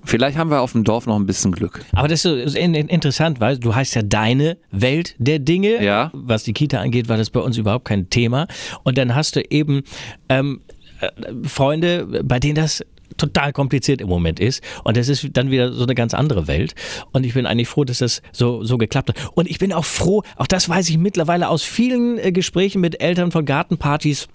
Vielleicht 0.04 0.36
haben 0.36 0.50
wir 0.50 0.60
auf 0.60 0.72
dem 0.72 0.84
Dorf 0.84 1.06
noch 1.06 1.16
ein 1.16 1.26
bisschen 1.26 1.52
Glück. 1.52 1.84
Aber 1.92 2.08
das 2.08 2.24
ist 2.24 2.56
interessant, 2.56 3.40
weil 3.40 3.58
du 3.58 3.74
heißt 3.74 3.94
ja 3.94 4.02
deine 4.02 4.58
Welt 4.70 5.14
der 5.18 5.38
Dinge. 5.38 5.82
Ja. 5.82 6.10
Was 6.12 6.42
die 6.42 6.52
Kita 6.52 6.80
angeht, 6.80 7.08
war 7.08 7.16
das 7.16 7.30
bei 7.30 7.40
uns 7.40 7.56
überhaupt 7.56 7.86
kein 7.86 8.10
Thema. 8.10 8.46
Und 8.82 8.98
dann 8.98 9.14
hast 9.14 9.36
du 9.36 9.42
eben 9.50 9.82
ähm, 10.28 10.60
äh, 11.00 11.08
Freunde, 11.44 12.22
bei 12.24 12.38
denen 12.38 12.56
das 12.56 12.84
total 13.20 13.52
kompliziert 13.52 14.00
im 14.00 14.08
Moment 14.08 14.40
ist. 14.40 14.62
Und 14.84 14.96
das 14.96 15.08
ist 15.08 15.28
dann 15.32 15.50
wieder 15.50 15.72
so 15.72 15.84
eine 15.84 15.94
ganz 15.94 16.14
andere 16.14 16.46
Welt. 16.46 16.74
Und 17.12 17.24
ich 17.24 17.34
bin 17.34 17.46
eigentlich 17.46 17.68
froh, 17.68 17.84
dass 17.84 17.98
das 17.98 18.22
so, 18.32 18.64
so 18.64 18.78
geklappt 18.78 19.10
hat. 19.10 19.16
Und 19.34 19.48
ich 19.48 19.58
bin 19.58 19.72
auch 19.72 19.84
froh, 19.84 20.22
auch 20.36 20.46
das 20.46 20.68
weiß 20.68 20.88
ich 20.90 20.98
mittlerweile 20.98 21.48
aus 21.48 21.62
vielen 21.62 22.18
äh, 22.18 22.32
Gesprächen 22.32 22.80
mit 22.80 23.00
Eltern 23.00 23.30
von 23.30 23.44
Gartenpartys, 23.44 24.28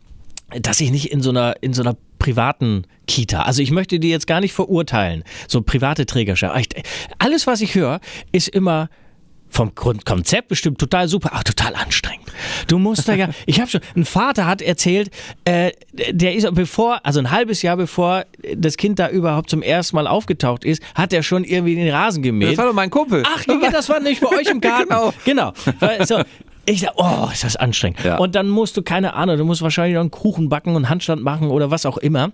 dass 0.61 0.79
ich 0.79 0.91
nicht 0.91 1.11
in 1.11 1.21
so 1.21 1.31
einer, 1.31 1.55
in 1.61 1.73
so 1.73 1.81
einer 1.81 1.97
privaten 2.19 2.83
Kita, 3.07 3.41
also 3.43 3.61
ich 3.61 3.71
möchte 3.71 3.99
die 3.99 4.09
jetzt 4.09 4.27
gar 4.27 4.41
nicht 4.41 4.53
verurteilen, 4.53 5.23
so 5.47 5.61
private 5.61 6.05
Trägerschaft. 6.05 6.75
Alles, 7.19 7.47
was 7.47 7.61
ich 7.61 7.75
höre, 7.75 7.99
ist 8.31 8.47
immer 8.47 8.89
vom 9.55 9.73
Grund- 9.73 10.05
Konzept 10.05 10.49
bestimmt 10.49 10.79
total 10.79 11.07
super, 11.07 11.33
aber 11.33 11.43
total 11.43 11.75
anstrengend. 11.75 12.25
Du 12.67 12.77
musst 12.77 13.07
da 13.07 13.13
ja, 13.13 13.29
ich 13.45 13.59
habe 13.59 13.69
schon, 13.69 13.81
ein 13.95 14.05
Vater 14.05 14.45
hat 14.45 14.61
erzählt, 14.61 15.09
äh, 15.45 15.71
der 16.11 16.35
ist 16.35 16.53
bevor, 16.53 16.99
also 17.03 17.19
ein 17.19 17.31
halbes 17.31 17.61
Jahr 17.61 17.77
bevor 17.77 18.25
das 18.55 18.77
Kind 18.77 18.99
da 18.99 19.09
überhaupt 19.09 19.49
zum 19.49 19.61
ersten 19.61 19.95
Mal 19.95 20.07
aufgetaucht 20.07 20.65
ist, 20.65 20.81
hat 20.93 21.13
er 21.13 21.23
schon 21.23 21.43
irgendwie 21.43 21.75
den 21.75 21.89
Rasen 21.89 22.21
gemäht. 22.21 22.57
doch 22.57 22.73
mein 22.73 22.89
Kumpel. 22.89 23.23
Ach, 23.25 23.43
das 23.71 23.89
war 23.89 23.99
nicht 23.99 24.21
bei 24.21 24.27
euch 24.27 24.47
im 24.47 24.59
Garten. 24.61 24.89
Genau. 24.89 25.13
genau. 25.23 25.53
So, 26.05 26.21
ich 26.65 26.81
sag, 26.81 26.93
oh, 26.97 27.29
ist 27.31 27.43
das 27.43 27.55
anstrengend. 27.55 28.03
Ja. 28.03 28.17
Und 28.17 28.35
dann 28.35 28.49
musst 28.49 28.75
du, 28.75 28.81
keine 28.81 29.13
Ahnung, 29.13 29.37
du 29.37 29.45
musst 29.45 29.61
wahrscheinlich 29.61 29.93
noch 29.95 30.01
einen 30.01 30.11
Kuchen 30.11 30.49
backen 30.49 30.75
und 30.75 30.89
Handstand 30.89 31.23
machen 31.23 31.49
oder 31.49 31.71
was 31.71 31.85
auch 31.85 31.97
immer. 31.97 32.31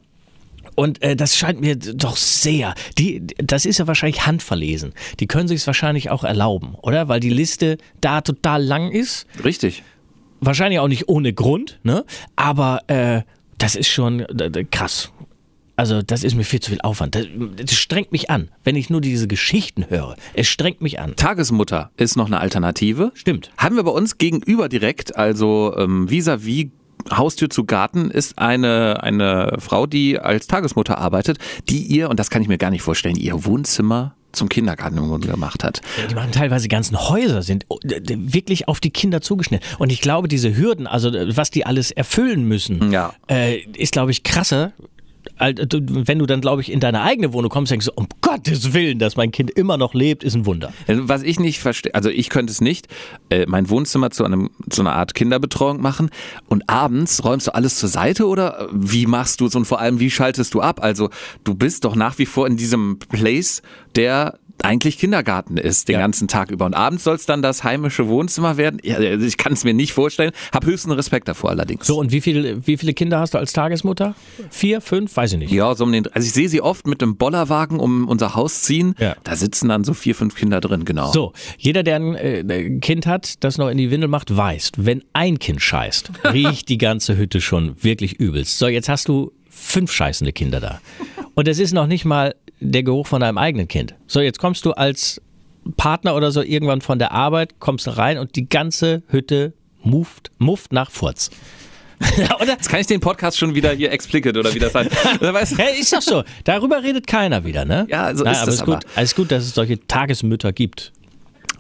Und 0.75 1.01
äh, 1.01 1.15
das 1.15 1.35
scheint 1.35 1.61
mir 1.61 1.75
doch 1.75 2.15
sehr. 2.15 2.73
Die, 2.97 3.25
das 3.37 3.65
ist 3.65 3.79
ja 3.79 3.87
wahrscheinlich 3.87 4.25
handverlesen. 4.25 4.93
Die 5.19 5.27
können 5.27 5.47
sich 5.47 5.61
es 5.61 5.67
wahrscheinlich 5.67 6.09
auch 6.09 6.23
erlauben, 6.23 6.75
oder? 6.81 7.07
Weil 7.07 7.19
die 7.19 7.29
Liste 7.29 7.77
da 7.99 8.21
total 8.21 8.63
lang 8.63 8.91
ist. 8.91 9.27
Richtig. 9.43 9.83
Wahrscheinlich 10.39 10.79
auch 10.79 10.87
nicht 10.87 11.07
ohne 11.07 11.33
Grund, 11.33 11.79
ne? 11.83 12.05
Aber 12.35 12.81
äh, 12.87 13.21
das 13.57 13.75
ist 13.75 13.89
schon 13.89 14.21
äh, 14.21 14.65
krass. 14.69 15.11
Also, 15.75 16.01
das 16.01 16.23
ist 16.23 16.35
mir 16.35 16.43
viel 16.43 16.59
zu 16.59 16.71
viel 16.71 16.81
Aufwand. 16.81 17.15
Das, 17.15 17.25
das 17.55 17.73
strengt 17.73 18.11
mich 18.11 18.29
an, 18.29 18.49
wenn 18.63 18.75
ich 18.75 18.89
nur 18.89 19.01
diese 19.01 19.27
Geschichten 19.27 19.89
höre. 19.89 20.15
Es 20.33 20.47
strengt 20.47 20.81
mich 20.81 20.99
an. 20.99 21.15
Tagesmutter 21.15 21.91
ist 21.97 22.15
noch 22.17 22.27
eine 22.27 22.39
Alternative. 22.39 23.11
Stimmt. 23.15 23.51
Haben 23.57 23.77
wir 23.77 23.83
bei 23.83 23.91
uns 23.91 24.17
gegenüber 24.17 24.69
direkt, 24.69 25.15
also 25.15 25.73
ähm, 25.77 26.07
vis-à-vis 26.07 26.69
Haustür 27.09 27.49
zu 27.49 27.65
Garten, 27.65 28.11
ist 28.11 28.37
eine, 28.37 29.01
eine 29.03 29.55
Frau, 29.59 29.85
die 29.85 30.19
als 30.19 30.47
Tagesmutter 30.47 30.97
arbeitet, 30.97 31.37
die 31.69 31.81
ihr, 31.83 32.09
und 32.09 32.19
das 32.19 32.29
kann 32.29 32.41
ich 32.41 32.47
mir 32.47 32.57
gar 32.57 32.69
nicht 32.71 32.81
vorstellen, 32.81 33.15
ihr 33.15 33.45
Wohnzimmer 33.45 34.15
zum 34.31 34.47
Kindergarten 34.47 34.97
im 34.97 35.07
Grunde 35.07 35.27
gemacht 35.27 35.63
hat. 35.63 35.81
Die 36.09 36.15
machen 36.15 36.31
teilweise 36.31 36.69
ganzen 36.69 36.97
Häuser, 36.97 37.41
sind 37.41 37.65
oh, 37.67 37.79
wirklich 37.83 38.67
auf 38.69 38.79
die 38.79 38.89
Kinder 38.91 39.19
zugeschnitten. 39.21 39.67
Und 39.77 39.91
ich 39.91 39.99
glaube, 39.99 40.29
diese 40.29 40.55
Hürden, 40.55 40.87
also 40.87 41.11
was 41.11 41.51
die 41.51 41.65
alles 41.65 41.91
erfüllen 41.91 42.45
müssen, 42.45 42.91
Ja. 42.93 43.13
äh, 43.29 43.57
ist, 43.75 43.91
glaube 43.91 44.11
ich, 44.11 44.23
krasser 44.23 44.71
wenn 45.37 46.19
du 46.19 46.25
dann, 46.25 46.41
glaube 46.41 46.61
ich, 46.61 46.71
in 46.71 46.79
deine 46.79 47.01
eigene 47.01 47.33
Wohnung 47.33 47.49
kommst, 47.49 47.71
denkst 47.71 47.87
du, 47.87 47.91
um 47.95 48.07
Gottes 48.21 48.73
Willen, 48.73 48.99
dass 48.99 49.15
mein 49.15 49.31
Kind 49.31 49.51
immer 49.51 49.77
noch 49.77 49.93
lebt, 49.93 50.23
ist 50.23 50.35
ein 50.35 50.45
Wunder. 50.45 50.73
Was 50.87 51.23
ich 51.23 51.39
nicht 51.39 51.59
verstehe, 51.59 51.93
also 51.95 52.09
ich 52.09 52.29
könnte 52.29 52.51
es 52.51 52.61
nicht, 52.61 52.87
äh, 53.29 53.45
mein 53.47 53.69
Wohnzimmer 53.69 54.11
zu, 54.11 54.23
einem, 54.23 54.51
zu 54.69 54.81
einer 54.81 54.93
Art 54.93 55.13
Kinderbetreuung 55.13 55.81
machen 55.81 56.09
und 56.47 56.69
abends 56.69 57.23
räumst 57.23 57.47
du 57.47 57.55
alles 57.55 57.75
zur 57.75 57.89
Seite 57.89 58.27
oder 58.27 58.69
wie 58.71 59.05
machst 59.05 59.41
du 59.41 59.45
es 59.45 59.55
und 59.55 59.65
vor 59.65 59.79
allem, 59.79 59.99
wie 59.99 60.11
schaltest 60.11 60.53
du 60.53 60.61
ab? 60.61 60.81
Also 60.83 61.09
du 61.43 61.55
bist 61.55 61.85
doch 61.85 61.95
nach 61.95 62.17
wie 62.17 62.25
vor 62.25 62.47
in 62.47 62.57
diesem 62.57 62.99
Place, 62.99 63.61
der 63.95 64.39
eigentlich 64.63 64.97
Kindergarten 64.97 65.57
ist 65.57 65.87
den 65.87 65.93
ja. 65.93 65.99
ganzen 65.99 66.27
Tag 66.27 66.51
über. 66.51 66.65
Und 66.65 66.73
abends 66.73 67.03
soll 67.03 67.15
es 67.15 67.25
dann 67.25 67.41
das 67.41 67.63
heimische 67.63 68.07
Wohnzimmer 68.07 68.57
werden. 68.57 68.79
Ja, 68.83 68.97
also 68.97 69.25
ich 69.25 69.37
kann 69.37 69.53
es 69.53 69.63
mir 69.63 69.73
nicht 69.73 69.93
vorstellen. 69.93 70.31
Hab 70.51 70.65
höchsten 70.65 70.91
Respekt 70.91 71.27
davor 71.27 71.49
allerdings. 71.49 71.87
So, 71.87 71.99
und 71.99 72.11
wie 72.11 72.21
viele, 72.21 72.65
wie 72.67 72.77
viele 72.77 72.93
Kinder 72.93 73.19
hast 73.19 73.33
du 73.33 73.37
als 73.37 73.53
Tagesmutter? 73.53 74.15
Vier, 74.49 74.81
fünf? 74.81 75.15
Weiß 75.15 75.33
ich 75.33 75.39
nicht. 75.39 75.51
Ja, 75.51 75.75
so 75.75 75.83
um 75.83 75.91
den, 75.91 76.07
also 76.07 76.25
ich 76.25 76.33
sehe 76.33 76.49
sie 76.49 76.61
oft 76.61 76.87
mit 76.87 77.01
einem 77.01 77.17
Bollerwagen 77.17 77.79
um 77.79 78.07
unser 78.07 78.35
Haus 78.35 78.61
ziehen. 78.61 78.95
Ja. 78.99 79.15
Da 79.23 79.35
sitzen 79.35 79.69
dann 79.69 79.83
so 79.83 79.93
vier, 79.93 80.15
fünf 80.15 80.35
Kinder 80.35 80.61
drin, 80.61 80.85
genau. 80.85 81.11
So, 81.11 81.33
jeder, 81.57 81.83
der 81.83 81.95
ein 81.97 82.15
äh, 82.15 82.79
Kind 82.79 83.05
hat, 83.05 83.43
das 83.43 83.57
noch 83.57 83.69
in 83.69 83.77
die 83.77 83.91
Windel 83.91 84.09
macht, 84.09 84.35
weiß, 84.35 84.71
wenn 84.77 85.03
ein 85.13 85.39
Kind 85.39 85.61
scheißt, 85.61 86.11
riecht 86.33 86.69
die 86.69 86.77
ganze 86.77 87.17
Hütte 87.17 87.41
schon 87.41 87.81
wirklich 87.83 88.19
übelst. 88.19 88.57
So, 88.57 88.67
jetzt 88.67 88.89
hast 88.89 89.07
du 89.07 89.31
fünf 89.49 89.91
scheißende 89.91 90.33
Kinder 90.33 90.59
da. 90.59 90.81
Und 91.33 91.47
es 91.47 91.59
ist 91.59 91.73
noch 91.73 91.87
nicht 91.87 92.05
mal 92.05 92.35
der 92.61 92.83
Geruch 92.83 93.07
von 93.07 93.21
deinem 93.21 93.37
eigenen 93.37 93.67
Kind. 93.67 93.95
So, 94.07 94.21
jetzt 94.21 94.39
kommst 94.39 94.65
du 94.65 94.71
als 94.71 95.21
Partner 95.77 96.15
oder 96.15 96.31
so 96.31 96.41
irgendwann 96.41 96.81
von 96.81 96.99
der 96.99 97.11
Arbeit, 97.11 97.59
kommst 97.59 97.97
rein 97.97 98.17
und 98.17 98.35
die 98.35 98.47
ganze 98.47 99.03
Hütte 99.07 99.53
mufft, 99.83 100.31
mufft 100.37 100.71
nach 100.71 100.91
Furz. 100.91 101.29
oder? 102.39 102.53
Jetzt 102.53 102.69
kann 102.69 102.79
ich 102.79 102.87
den 102.87 102.99
Podcast 102.99 103.37
schon 103.37 103.53
wieder 103.53 103.71
hier 103.71 103.91
explicit 103.91 104.35
oder 104.35 104.53
wie 104.53 104.59
das 104.59 104.73
heißt. 104.73 104.89
hey, 105.57 105.79
ist 105.79 105.93
doch 105.93 106.01
so. 106.01 106.23
Darüber 106.43 106.81
redet 106.81 107.05
keiner 107.05 107.43
wieder, 107.45 107.65
ne? 107.65 107.85
Ja, 107.89 108.15
so 108.15 108.23
Nein, 108.23 108.33
ist 108.33 108.39
aber 108.39 108.51
das 108.51 108.61
aber. 108.61 108.73
Gut, 108.75 108.85
alles 108.95 109.15
gut, 109.15 109.31
dass 109.31 109.43
es 109.43 109.53
solche 109.53 109.85
Tagesmütter 109.85 110.51
gibt. 110.51 110.93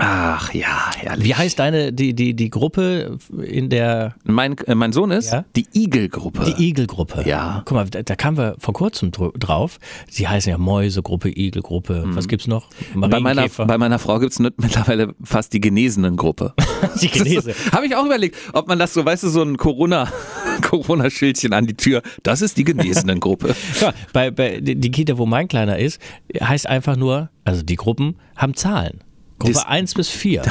Ach 0.03 0.51
ja, 0.55 0.89
herrlich. 0.97 1.27
Wie 1.27 1.35
heißt 1.35 1.59
deine, 1.59 1.93
die, 1.93 2.15
die, 2.15 2.33
die 2.33 2.49
Gruppe 2.49 3.19
in 3.43 3.69
der. 3.69 4.15
Mein, 4.23 4.57
äh, 4.57 4.73
mein 4.73 4.93
Sohn 4.93 5.11
ist 5.11 5.31
ja? 5.31 5.45
die 5.55 5.67
Igel-Gruppe. 5.75 6.43
Die 6.43 6.69
Igel-Gruppe. 6.69 7.23
Ja. 7.27 7.61
Guck 7.65 7.75
mal, 7.75 7.87
da, 7.87 8.01
da, 8.01 8.15
kamen 8.15 8.35
wir 8.35 8.55
vor 8.57 8.73
kurzem 8.73 9.11
drauf. 9.11 9.77
Sie 10.09 10.27
heißen 10.27 10.49
ja 10.49 10.57
Mäuse-Gruppe, 10.57 11.29
Igel-Gruppe. 11.29 12.07
Mhm. 12.07 12.15
Was 12.15 12.27
gibt's 12.27 12.47
noch? 12.47 12.67
Bei 12.95 13.19
meiner, 13.19 13.47
bei 13.47 13.77
meiner 13.77 13.99
Frau 13.99 14.17
gibt's 14.17 14.39
mittlerweile 14.39 15.13
fast 15.23 15.53
die 15.53 15.61
Genesenen-Gruppe. 15.61 16.55
die 17.01 17.07
Genese. 17.07 17.53
Habe 17.71 17.85
ich 17.85 17.95
auch 17.95 18.05
überlegt, 18.05 18.35
ob 18.53 18.67
man 18.67 18.79
das 18.79 18.95
so, 18.95 19.05
weißt 19.05 19.21
du, 19.21 19.29
so 19.29 19.43
ein 19.43 19.57
Corona, 19.57 20.11
Corona-Schildchen 20.63 21.53
an 21.53 21.67
die 21.67 21.75
Tür. 21.75 22.01
Das 22.23 22.41
ist 22.41 22.57
die 22.57 22.63
Genesenen-Gruppe. 22.63 23.53
ja, 23.81 23.93
bei, 24.13 24.31
bei 24.31 24.61
die 24.61 24.89
Kita, 24.89 25.19
wo 25.19 25.27
mein 25.27 25.47
Kleiner 25.47 25.77
ist, 25.77 26.01
heißt 26.41 26.65
einfach 26.65 26.95
nur, 26.95 27.29
also 27.43 27.61
die 27.61 27.75
Gruppen 27.75 28.15
haben 28.35 28.55
Zahlen. 28.55 29.01
Gruppe 29.41 29.67
1 29.67 29.93
bis 29.93 30.09
4. 30.09 30.43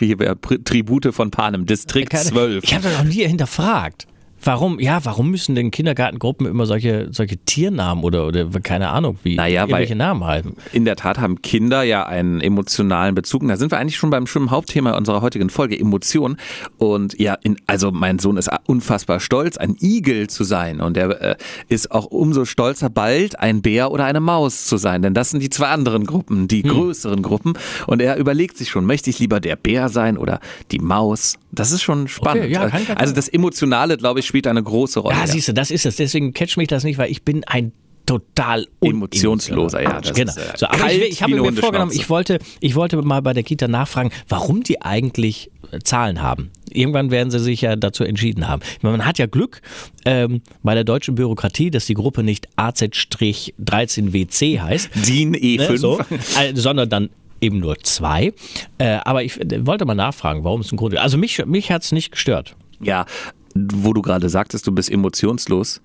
Wie, 0.00 0.18
wie, 0.18 0.58
Tribute 0.64 1.12
von 1.12 1.30
Panem, 1.30 1.66
Distrikt 1.66 2.16
12. 2.16 2.64
Ich 2.64 2.74
habe 2.74 2.84
das 2.84 2.98
noch 2.98 3.04
nie 3.04 3.26
hinterfragt. 3.26 4.06
Warum, 4.44 4.78
ja, 4.78 5.02
warum 5.04 5.30
müssen 5.30 5.54
denn 5.54 5.70
Kindergartengruppen 5.70 6.46
immer 6.46 6.66
solche, 6.66 7.08
solche 7.10 7.38
Tiernamen 7.38 8.04
oder, 8.04 8.26
oder 8.26 8.46
keine 8.60 8.90
Ahnung, 8.90 9.18
wie 9.22 9.36
naja, 9.36 9.66
welche 9.70 9.96
Namen 9.96 10.24
halten? 10.24 10.56
In 10.72 10.84
der 10.84 10.96
Tat 10.96 11.18
haben 11.18 11.40
Kinder 11.40 11.82
ja 11.82 12.04
einen 12.04 12.42
emotionalen 12.42 13.14
Bezug. 13.14 13.42
Und 13.42 13.48
da 13.48 13.56
sind 13.56 13.72
wir 13.72 13.78
eigentlich 13.78 13.96
schon 13.96 14.10
beim 14.10 14.26
schönen 14.26 14.50
Hauptthema 14.50 14.92
unserer 14.96 15.22
heutigen 15.22 15.48
Folge, 15.48 15.78
Emotionen. 15.78 16.36
Und 16.76 17.18
ja, 17.18 17.34
in, 17.42 17.56
also 17.66 17.90
mein 17.90 18.18
Sohn 18.18 18.36
ist 18.36 18.50
unfassbar 18.66 19.18
stolz, 19.20 19.56
ein 19.56 19.76
Igel 19.80 20.28
zu 20.28 20.44
sein. 20.44 20.82
Und 20.82 20.98
er 20.98 21.20
äh, 21.22 21.36
ist 21.68 21.90
auch 21.90 22.06
umso 22.06 22.44
stolzer, 22.44 22.90
bald 22.90 23.38
ein 23.40 23.62
Bär 23.62 23.90
oder 23.90 24.04
eine 24.04 24.20
Maus 24.20 24.66
zu 24.66 24.76
sein. 24.76 25.00
Denn 25.00 25.14
das 25.14 25.30
sind 25.30 25.42
die 25.42 25.50
zwei 25.50 25.68
anderen 25.68 26.04
Gruppen, 26.04 26.48
die 26.48 26.62
hm. 26.62 26.70
größeren 26.70 27.22
Gruppen. 27.22 27.54
Und 27.86 28.02
er 28.02 28.18
überlegt 28.18 28.58
sich 28.58 28.68
schon, 28.68 28.84
möchte 28.84 29.08
ich 29.08 29.18
lieber 29.18 29.40
der 29.40 29.56
Bär 29.56 29.88
sein 29.88 30.18
oder 30.18 30.40
die 30.70 30.80
Maus? 30.80 31.38
Das 31.50 31.72
ist 31.72 31.82
schon 31.82 32.08
spannend. 32.08 32.44
Okay, 32.44 32.52
ja, 32.52 32.68
also 32.96 33.14
das 33.14 33.28
Emotionale, 33.28 33.96
glaube 33.96 34.20
ich, 34.20 34.26
spielt 34.34 34.48
eine 34.48 34.64
große 34.64 34.98
Rolle. 34.98 35.14
Ja, 35.14 35.28
siehst 35.28 35.46
du, 35.46 35.54
das 35.54 35.70
ist 35.70 35.86
es. 35.86 35.94
Deswegen 35.94 36.32
catch 36.32 36.56
mich 36.56 36.66
das 36.66 36.82
nicht, 36.82 36.98
weil 36.98 37.08
ich 37.08 37.22
bin 37.22 37.44
ein 37.44 37.70
total 38.04 38.66
emotionsloser, 38.80 39.80
ja. 39.80 40.00
Das 40.00 40.12
genau. 40.12 40.32
Ist, 40.32 40.38
äh, 40.38 40.56
so, 40.56 40.66
aber 40.66 40.92
ich, 40.92 41.02
ich 41.02 41.22
habe 41.22 41.40
mir 41.40 41.52
vorgenommen, 41.52 41.92
ich 41.94 42.10
wollte, 42.10 42.40
ich 42.58 42.74
wollte 42.74 43.00
mal 43.00 43.22
bei 43.22 43.32
der 43.32 43.44
Kita 43.44 43.68
nachfragen, 43.68 44.10
warum 44.28 44.64
die 44.64 44.82
eigentlich 44.82 45.52
äh, 45.70 45.78
Zahlen 45.78 46.20
haben. 46.20 46.50
Irgendwann 46.68 47.12
werden 47.12 47.30
sie 47.30 47.38
sich 47.38 47.60
ja 47.60 47.76
dazu 47.76 48.02
entschieden 48.02 48.48
haben. 48.48 48.60
Man 48.82 49.06
hat 49.06 49.18
ja 49.18 49.26
Glück 49.26 49.62
ähm, 50.04 50.42
bei 50.64 50.74
der 50.74 50.82
deutschen 50.82 51.14
Bürokratie, 51.14 51.70
dass 51.70 51.86
die 51.86 51.94
Gruppe 51.94 52.24
nicht 52.24 52.48
AZ-13WC 52.56 54.60
heißt. 54.60 54.90
DIN 55.06 55.36
E5. 55.36 55.70
Ne, 55.70 55.78
so, 55.78 56.00
äh, 56.40 56.54
sondern 56.54 56.88
dann 56.88 57.10
eben 57.40 57.60
nur 57.60 57.78
zwei. 57.84 58.32
Äh, 58.78 58.98
aber 59.04 59.22
ich 59.22 59.38
wollte 59.38 59.84
mal 59.84 59.94
nachfragen, 59.94 60.42
warum 60.42 60.62
es 60.62 60.72
ein 60.72 60.76
Grund 60.76 60.94
ist. 60.94 61.00
Also 61.00 61.18
mich, 61.18 61.46
mich 61.46 61.70
hat 61.70 61.84
es 61.84 61.92
nicht 61.92 62.10
gestört. 62.10 62.56
Ja, 62.80 63.06
wo 63.54 63.92
du 63.92 64.02
gerade 64.02 64.28
sagtest, 64.28 64.66
du 64.66 64.72
bist 64.72 64.90
emotionslos, 64.90 65.80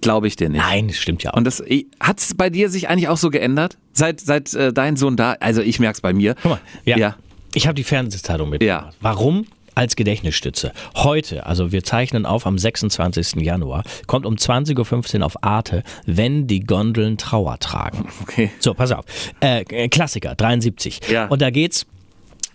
glaube 0.00 0.26
ich 0.26 0.36
dir 0.36 0.48
nicht. 0.48 0.60
Nein, 0.60 0.88
das 0.88 0.96
stimmt 0.96 1.22
ja 1.22 1.32
auch. 1.32 1.36
Und 1.36 1.44
das 1.44 1.62
hat 2.00 2.20
es 2.20 2.34
bei 2.34 2.50
dir 2.50 2.70
sich 2.70 2.88
eigentlich 2.88 3.08
auch 3.08 3.16
so 3.16 3.30
geändert? 3.30 3.78
Seit, 3.92 4.20
seit 4.20 4.52
äh, 4.54 4.72
dein 4.72 4.96
Sohn 4.96 5.16
da, 5.16 5.36
also 5.40 5.62
ich 5.62 5.80
merke 5.80 5.94
es 5.94 6.00
bei 6.00 6.12
mir. 6.12 6.34
Guck 6.42 6.52
mal, 6.52 6.60
ja. 6.84 6.96
ja. 6.96 7.16
Ich 7.54 7.66
habe 7.66 7.74
die 7.74 7.84
Fernsehzeitung 7.84 8.50
mit. 8.50 8.62
Ja. 8.62 8.90
Warum? 9.00 9.46
als 9.74 9.96
Gedächtnisstütze. 9.96 10.72
Heute, 10.94 11.46
also 11.46 11.72
wir 11.72 11.82
zeichnen 11.82 12.26
auf 12.26 12.46
am 12.46 12.58
26. 12.58 13.42
Januar, 13.42 13.82
kommt 14.06 14.26
um 14.26 14.36
20.15 14.36 15.18
Uhr 15.18 15.26
auf 15.26 15.42
Arte, 15.42 15.82
wenn 16.06 16.46
die 16.46 16.60
Gondeln 16.60 17.18
Trauer 17.18 17.58
tragen. 17.58 18.08
Okay. 18.22 18.50
So, 18.60 18.74
pass 18.74 18.92
auf. 18.92 19.04
Äh, 19.40 19.88
Klassiker, 19.88 20.34
73. 20.34 21.00
Ja. 21.08 21.26
Und 21.26 21.42
da 21.42 21.50
geht's, 21.50 21.86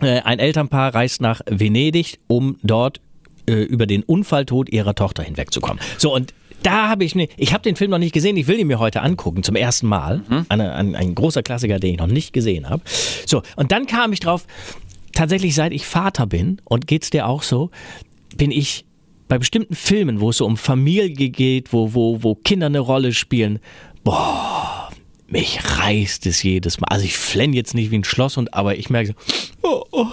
äh, 0.02 0.22
ein 0.22 0.40
Elternpaar 0.40 0.96
reist 0.96 1.22
nach 1.22 1.42
Venedig, 1.46 2.20
um 2.28 2.58
dort 2.64 3.02
äh, 3.50 3.64
über 3.64 3.88
den 3.88 4.04
Unfalltod 4.04 4.70
ihrer 4.70 4.96
Tochter 4.96 5.24
hinwegzukommen. 5.24 5.80
So, 5.98 6.14
und 6.14 6.34
da 6.64 6.90
habe 6.90 7.04
ich 7.04 7.16
mir, 7.16 7.28
ich 7.38 7.54
habe 7.54 7.64
den 7.64 7.76
Film 7.76 7.92
noch 7.92 8.00
nicht 8.00 8.14
gesehen, 8.14 8.38
ich 8.38 8.48
will 8.48 8.60
ihn 8.60 8.68
mir 8.68 8.80
heute 8.80 9.02
angucken, 9.02 9.44
zum 9.44 9.56
ersten 9.56 9.88
Mal. 9.88 10.22
Mhm. 10.28 10.46
Eine, 10.50 10.76
ein, 10.76 10.96
ein 10.96 11.16
großer 11.16 11.42
Klassiker, 11.42 11.80
den 11.80 11.94
ich 11.94 12.00
noch 12.00 12.08
nicht 12.08 12.34
gesehen 12.34 12.70
habe. 12.70 12.84
So, 13.26 13.42
und 13.56 13.72
dann 13.72 13.88
kam 13.88 14.14
ich 14.14 14.20
drauf, 14.20 14.46
tatsächlich 15.14 15.56
seit 15.56 15.74
ich 15.74 15.86
Vater 15.86 16.28
bin, 16.28 16.62
und 16.66 16.86
geht's 16.86 17.10
dir 17.10 17.28
auch 17.28 17.44
so, 17.44 17.72
bin 18.36 18.52
ich 18.52 18.86
bei 19.28 19.38
bestimmten 19.38 19.76
Filmen, 19.76 20.20
wo 20.20 20.32
es 20.32 20.38
so 20.38 20.46
um 20.46 20.58
Familie 20.58 21.30
geht, 21.30 21.72
wo, 21.72 21.94
wo, 21.94 22.24
wo 22.24 22.36
Kinder 22.36 22.66
eine 22.66 22.80
Rolle 22.80 23.14
spielen, 23.14 23.60
boah, 24.04 24.90
mich 25.28 25.60
reißt 25.80 26.26
es 26.26 26.44
jedes 26.44 26.80
Mal. 26.80 26.88
Also 26.90 27.06
ich 27.06 27.18
flenne 27.18 27.56
jetzt 27.56 27.76
nicht 27.76 27.92
wie 27.92 28.00
ein 28.00 28.04
Schlosshund, 28.04 28.54
aber 28.54 28.78
ich 28.78 28.90
merke 28.90 29.10
so, 29.10 29.14
oh, 29.62 29.84
oh, 29.92 30.08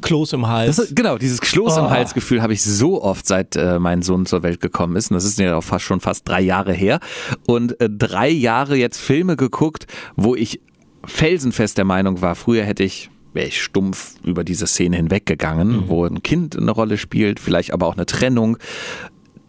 Kloß 0.00 0.32
im 0.34 0.46
Hals. 0.46 0.78
Ist, 0.78 0.96
genau, 0.96 1.18
dieses 1.18 1.40
Kloß 1.40 1.76
oh. 1.76 1.80
im 1.80 1.90
Hals-Gefühl 1.90 2.42
habe 2.42 2.52
ich 2.52 2.62
so 2.62 3.02
oft, 3.02 3.26
seit 3.26 3.56
äh, 3.56 3.78
mein 3.78 4.02
Sohn 4.02 4.26
zur 4.26 4.42
Welt 4.42 4.60
gekommen 4.60 4.96
ist. 4.96 5.10
Und 5.10 5.14
das 5.14 5.24
ist 5.24 5.38
ja 5.38 5.56
auch 5.56 5.64
fast 5.64 5.84
schon 5.84 6.00
fast 6.00 6.28
drei 6.28 6.40
Jahre 6.40 6.72
her. 6.72 7.00
Und 7.46 7.80
äh, 7.80 7.88
drei 7.90 8.28
Jahre 8.28 8.76
jetzt 8.76 8.98
Filme 8.98 9.36
geguckt, 9.36 9.86
wo 10.16 10.34
ich 10.34 10.60
felsenfest 11.04 11.78
der 11.78 11.84
Meinung 11.84 12.20
war, 12.20 12.34
früher 12.34 12.64
hätte 12.64 12.82
ich 12.84 13.10
wäre 13.32 13.46
ich 13.46 13.62
stumpf 13.62 14.14
über 14.24 14.42
diese 14.42 14.66
Szene 14.66 14.96
hinweggegangen, 14.96 15.68
mhm. 15.68 15.88
wo 15.88 16.04
ein 16.04 16.22
Kind 16.22 16.56
eine 16.56 16.72
Rolle 16.72 16.98
spielt, 16.98 17.38
vielleicht 17.38 17.72
aber 17.72 17.86
auch 17.86 17.94
eine 17.94 18.06
Trennung. 18.06 18.58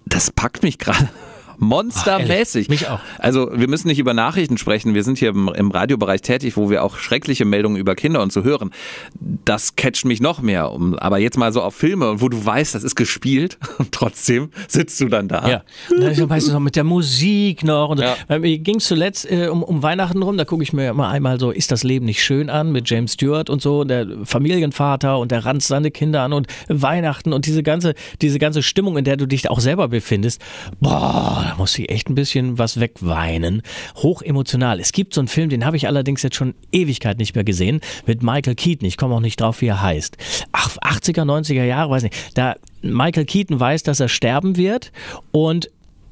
Das 0.05 0.29
packt 0.29 0.63
mich 0.63 0.77
gerade 0.77 1.09
monstermäßig. 1.57 2.67
Ach, 2.67 2.69
mich 2.69 2.87
auch. 2.87 2.99
Also 3.17 3.49
wir 3.53 3.67
müssen 3.67 3.87
nicht 3.87 3.99
über 3.99 4.13
Nachrichten 4.13 4.57
sprechen. 4.57 4.93
Wir 4.93 5.03
sind 5.03 5.17
hier 5.17 5.29
im, 5.29 5.49
im, 5.49 5.71
Radiobereich 5.71 6.21
tätig, 6.21 6.57
wo 6.57 6.69
wir 6.69 6.83
auch 6.83 6.97
schreckliche 6.97 7.45
Meldungen 7.45 7.77
über 7.77 7.95
Kinder 7.95 8.21
und 8.21 8.31
so 8.31 8.43
hören. 8.43 8.71
Das 9.19 9.75
catcht 9.75 10.05
mich 10.05 10.21
noch 10.21 10.41
mehr. 10.41 10.71
Um, 10.71 10.97
aber 10.97 11.17
jetzt 11.19 11.37
mal 11.37 11.53
so 11.53 11.61
auf 11.61 11.75
Filme, 11.75 12.21
wo 12.21 12.29
du 12.29 12.43
weißt, 12.43 12.75
das 12.75 12.83
ist 12.83 12.95
gespielt 12.95 13.57
und 13.77 13.91
trotzdem 13.91 14.49
sitzt 14.67 14.99
du 15.01 15.07
dann 15.07 15.27
da. 15.27 15.47
Ja. 15.47 15.63
Und 15.89 16.01
dann 16.01 16.29
weißt 16.29 16.49
du 16.49 16.53
noch 16.53 16.59
mit 16.59 16.75
der 16.75 16.83
Musik 16.83 17.63
noch. 17.63 17.89
Und 17.89 17.99
ja. 17.99 18.15
Mir 18.39 18.57
ging 18.59 18.77
es 18.77 18.85
zuletzt 18.85 19.29
äh, 19.29 19.47
um, 19.47 19.63
um 19.63 19.83
Weihnachten 19.83 20.21
rum. 20.21 20.37
Da 20.37 20.45
gucke 20.45 20.63
ich 20.63 20.73
mir 20.73 20.89
immer 20.89 21.09
einmal 21.09 21.39
so, 21.39 21.51
ist 21.51 21.71
das 21.71 21.83
Leben 21.83 22.05
nicht 22.05 22.23
schön 22.23 22.49
an 22.49 22.71
mit 22.71 22.89
James 22.89 23.13
Stewart 23.13 23.49
und 23.49 23.61
so, 23.61 23.83
der 23.83 24.07
Familienvater 24.23 25.17
und 25.19 25.31
der 25.31 25.45
ranzt 25.45 25.67
seine 25.67 25.91
Kinder 25.91 26.21
an 26.21 26.33
und 26.33 26.47
Weihnachten 26.67 27.33
und 27.33 27.45
diese 27.45 27.63
ganze, 27.63 27.93
diese 28.21 28.39
ganze 28.39 28.63
Stimmung, 28.63 28.97
in 28.97 29.03
der 29.03 29.17
du 29.17 29.25
dich 29.25 29.49
auch 29.49 29.59
selber 29.59 29.87
befindest. 29.87 30.41
Boah, 30.79 31.50
da 31.51 31.57
muss 31.57 31.77
ich 31.77 31.91
echt 31.91 32.09
ein 32.09 32.15
bisschen 32.15 32.57
was 32.57 32.79
wegweinen. 32.79 33.61
Hoch 33.97 34.21
emotional. 34.21 34.79
Es 34.79 34.93
gibt 34.93 35.13
so 35.13 35.19
einen 35.19 35.27
Film, 35.27 35.49
den 35.49 35.65
habe 35.65 35.75
ich 35.75 35.85
allerdings 35.85 36.23
jetzt 36.23 36.37
schon 36.37 36.53
Ewigkeit 36.71 37.17
nicht 37.17 37.35
mehr 37.35 37.43
gesehen, 37.43 37.81
mit 38.05 38.23
Michael 38.23 38.55
Keaton. 38.55 38.87
Ich 38.87 38.95
komme 38.95 39.15
auch 39.15 39.19
nicht 39.19 39.41
drauf, 39.41 39.59
wie 39.59 39.67
er 39.67 39.81
heißt. 39.81 40.15
Ach, 40.53 40.77
80er, 40.77 41.25
90er 41.25 41.65
Jahre, 41.65 41.89
weiß 41.89 42.03
nicht. 42.03 42.15
Da 42.35 42.55
Michael 42.81 43.25
Keaton 43.25 43.59
weiß, 43.59 43.83
dass 43.83 43.99
er 43.99 44.07
sterben 44.07 44.55
wird 44.55 44.93
und 45.31 45.69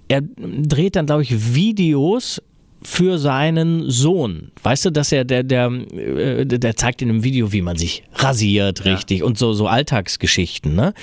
er 0.10 0.22
dreht 0.22 0.98
dann, 0.98 1.06
glaube 1.06 1.22
ich, 1.22 1.54
Videos 1.56 2.42
für 2.82 3.18
seinen 3.18 3.90
Sohn. 3.90 4.52
Weißt 4.62 4.86
du, 4.86 4.90
dass 4.90 5.14
er 5.14 5.24
der 5.24 5.44
der 5.44 5.68
äh, 5.68 6.46
der 6.46 6.76
zeigt 6.76 7.02
in 7.02 7.10
einem 7.10 7.24
Video, 7.24 7.54
wie 7.54 7.62
man 7.62 7.78
sich 7.78 8.04
rasiert, 8.14 8.84
richtig 8.84 9.20
ja. 9.20 9.26
und 9.26 9.38
so 9.38 9.54
so 9.54 9.68
Alltagsgeschichten, 9.68 10.76
ne? 10.76 10.94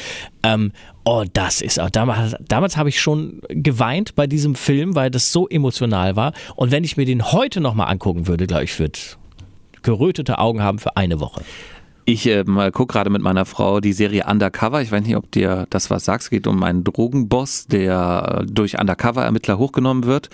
Ähm, 0.43 0.73
Oh, 1.09 1.25
das 1.33 1.61
ist 1.61 1.79
auch. 1.79 1.89
Damals, 1.89 2.35
damals 2.49 2.77
habe 2.77 2.89
ich 2.89 3.01
schon 3.01 3.41
geweint 3.49 4.17
bei 4.17 4.27
diesem 4.27 4.57
Film, 4.57 4.97
weil 4.97 5.09
das 5.09 5.31
so 5.31 5.47
emotional 5.49 6.17
war. 6.17 6.33
Und 6.57 6.73
wenn 6.73 6.83
ich 6.83 6.97
mir 6.97 7.05
den 7.05 7.31
heute 7.31 7.61
nochmal 7.61 7.89
angucken 7.93 8.27
würde, 8.27 8.49
glaube 8.49 8.65
ich, 8.65 8.77
würde 8.81 8.99
gerötete 9.83 10.41
Augen 10.41 10.65
haben 10.65 10.81
für 10.81 10.97
eine 10.97 11.21
Woche. 11.21 11.43
Ich 12.09 12.25
äh, 12.29 12.45
gucke 12.45 12.93
gerade 12.93 13.11
mit 13.11 13.21
meiner 13.21 13.45
Frau 13.45 13.81
die 13.81 13.93
Serie 13.93 14.27
Undercover. 14.31 14.81
Ich 14.81 14.93
weiß 14.93 15.03
nicht, 15.03 15.17
ob 15.17 15.29
dir 15.33 15.67
das 15.71 15.91
was 15.91 16.05
sagt. 16.05 16.23
Es 16.23 16.31
geht 16.31 16.47
um 16.47 16.63
einen 16.63 16.85
Drogenboss, 16.85 17.67
der 17.67 18.45
durch 18.47 18.79
Undercover-Ermittler 18.79 19.59
hochgenommen 19.59 20.05
wird. 20.05 20.31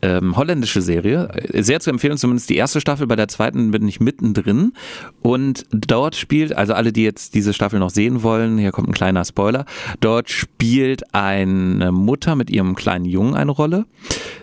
Ähm, 0.00 0.38
holländische 0.38 0.80
Serie. 0.80 1.28
Sehr 1.52 1.80
zu 1.80 1.90
empfehlen, 1.90 2.16
zumindest 2.16 2.48
die 2.48 2.56
erste 2.56 2.80
Staffel. 2.80 3.06
Bei 3.06 3.16
der 3.16 3.28
zweiten 3.28 3.72
bin 3.72 3.86
ich 3.86 4.00
mittendrin. 4.00 4.72
Und 5.20 5.66
dort 5.70 6.16
spielt, 6.16 6.56
also 6.56 6.72
alle, 6.72 6.94
die 6.94 7.04
jetzt 7.04 7.34
diese 7.34 7.52
Staffel 7.52 7.78
noch 7.78 7.90
sehen 7.90 8.22
wollen, 8.22 8.56
hier 8.56 8.72
kommt 8.72 8.88
ein 8.88 8.94
kleiner 8.94 9.26
Spoiler. 9.26 9.66
Dort 10.00 10.30
spielt 10.30 11.14
eine 11.14 11.92
Mutter 11.92 12.36
mit 12.36 12.48
ihrem 12.48 12.74
kleinen 12.74 13.04
Jungen 13.04 13.34
eine 13.34 13.50
Rolle, 13.50 13.84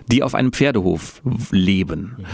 die 0.06 0.22
auf 0.22 0.36
einem 0.36 0.54
Pferdehof 0.54 1.24
leben. 1.50 2.28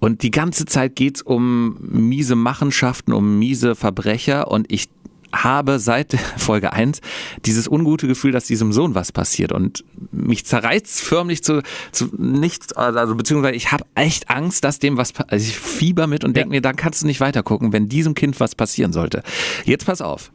Und 0.00 0.22
die 0.22 0.30
ganze 0.30 0.64
Zeit 0.64 0.96
geht's 0.96 1.22
um 1.22 1.76
miese 1.80 2.36
Machenschaften, 2.36 3.12
um 3.12 3.38
miese 3.38 3.74
Verbrecher 3.74 4.50
und 4.50 4.70
ich 4.70 4.88
habe 5.32 5.78
seit 5.78 6.12
Folge 6.36 6.72
1 6.72 7.00
dieses 7.44 7.68
ungute 7.68 8.06
Gefühl, 8.06 8.32
dass 8.32 8.46
diesem 8.46 8.72
Sohn 8.72 8.94
was 8.94 9.12
passiert 9.12 9.52
und 9.52 9.84
mich 10.10 10.46
zerreißt 10.46 11.00
förmlich 11.00 11.42
zu, 11.42 11.62
zu 11.92 12.08
nichts, 12.16 12.72
also 12.72 13.14
beziehungsweise 13.14 13.54
ich 13.54 13.72
habe 13.72 13.84
echt 13.94 14.30
Angst, 14.30 14.64
dass 14.64 14.78
dem 14.78 14.96
was, 14.96 15.12
also 15.28 15.44
ich 15.44 15.58
fieber 15.58 16.06
mit 16.06 16.24
und 16.24 16.36
denke 16.36 16.50
mir, 16.50 16.62
da 16.62 16.72
kannst 16.72 17.02
du 17.02 17.06
nicht 17.06 17.20
weitergucken, 17.20 17.72
wenn 17.72 17.88
diesem 17.88 18.14
Kind 18.14 18.40
was 18.40 18.54
passieren 18.54 18.92
sollte. 18.92 19.22
Jetzt 19.64 19.86
pass 19.86 20.00
auf. 20.00 20.32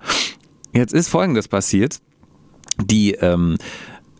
Jetzt 0.73 0.93
ist 0.93 1.09
Folgendes 1.09 1.47
passiert. 1.47 1.99
Die 2.83 3.11
ähm, 3.13 3.57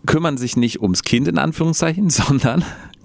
kümmern 0.05 0.37
sich 0.37 0.55
nicht 0.55 0.81
ums 0.81 1.03
Kind 1.03 1.27
in 1.27 1.37
Anführungszeichen, 1.37 2.09
sondern 2.11 2.63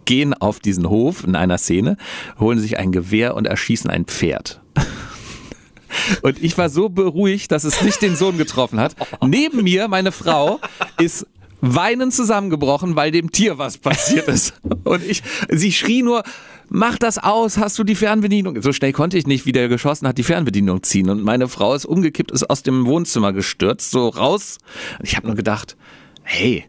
gehen 0.09 0.33
auf 0.33 0.59
diesen 0.59 0.89
Hof 0.89 1.23
in 1.23 1.37
einer 1.37 1.59
Szene, 1.59 1.99
holen 2.41 2.59
sich 2.59 2.79
ein 2.79 2.93
Gewehr 2.93 3.37
und 3.37 3.47
erschießen 3.47 3.91
ein 3.91 4.07
Pferd. 4.07 4.61
Und 6.23 6.43
ich 6.43 6.57
war 6.59 6.69
so 6.69 6.91
beruhigt, 6.91 7.51
dass 7.51 7.65
es 7.65 7.83
nicht 7.83 8.03
den 8.03 8.15
Sohn 8.15 8.37
getroffen 8.37 8.79
hat. 8.79 8.95
Neben 9.27 9.65
mir, 9.65 9.89
meine 9.89 10.13
Frau, 10.13 10.61
ist 11.01 11.27
weinend 11.61 12.13
zusammengebrochen, 12.15 12.95
weil 12.95 13.11
dem 13.11 13.33
Tier 13.33 13.59
was 13.59 13.79
passiert 13.79 14.29
ist. 14.29 14.55
Und 14.85 15.03
ich, 15.03 15.23
sie 15.51 15.73
schrie 15.73 16.03
nur, 16.03 16.23
mach 16.69 16.99
das 16.99 17.19
aus, 17.19 17.57
hast 17.57 17.79
du 17.79 17.85
die 17.85 17.95
Fernbedienung? 17.95 18.61
So 18.63 18.73
schnell 18.73 18.93
konnte 18.93 19.19
ich 19.19 19.27
nicht, 19.27 19.47
wie 19.47 19.53
der 19.53 19.69
geschossen 19.69 20.07
hat, 20.07 20.19
die 20.19 20.23
Fernbedienung 20.23 20.83
ziehen. 20.83 21.09
Und 21.11 21.23
meine 21.23 21.49
Frau 21.49 21.75
ist 21.75 21.87
umgekippt, 21.87 22.31
ist 22.31 22.49
aus 22.49 22.63
dem 22.63 22.87
Wohnzimmer 22.87 23.33
gestürzt, 23.33 23.91
so 23.91 24.09
raus. 24.09 24.59
Ich 25.03 25.17
habe 25.17 25.27
nur 25.27 25.37
gedacht, 25.37 25.77
hey, 26.23 26.65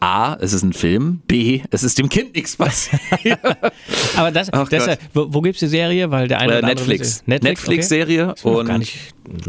A, 0.00 0.36
es 0.40 0.52
ist 0.52 0.62
ein 0.62 0.72
Film, 0.72 1.20
B, 1.26 1.62
es 1.70 1.82
ist 1.82 1.98
dem 1.98 2.08
Kind 2.08 2.34
nichts 2.34 2.56
passiert. 2.56 3.00
Aber 4.16 4.30
das, 4.30 4.50
deshalb, 4.70 5.00
wo, 5.14 5.26
wo 5.32 5.40
gibt 5.40 5.56
es 5.56 5.60
die 5.60 5.66
Serie? 5.66 6.10
Weil 6.10 6.28
der 6.28 6.40
eine 6.40 6.58
äh, 6.58 6.62
Netflix. 6.62 7.22
Netflix-Serie 7.26 8.34
okay. 8.42 8.48
und 8.48 8.92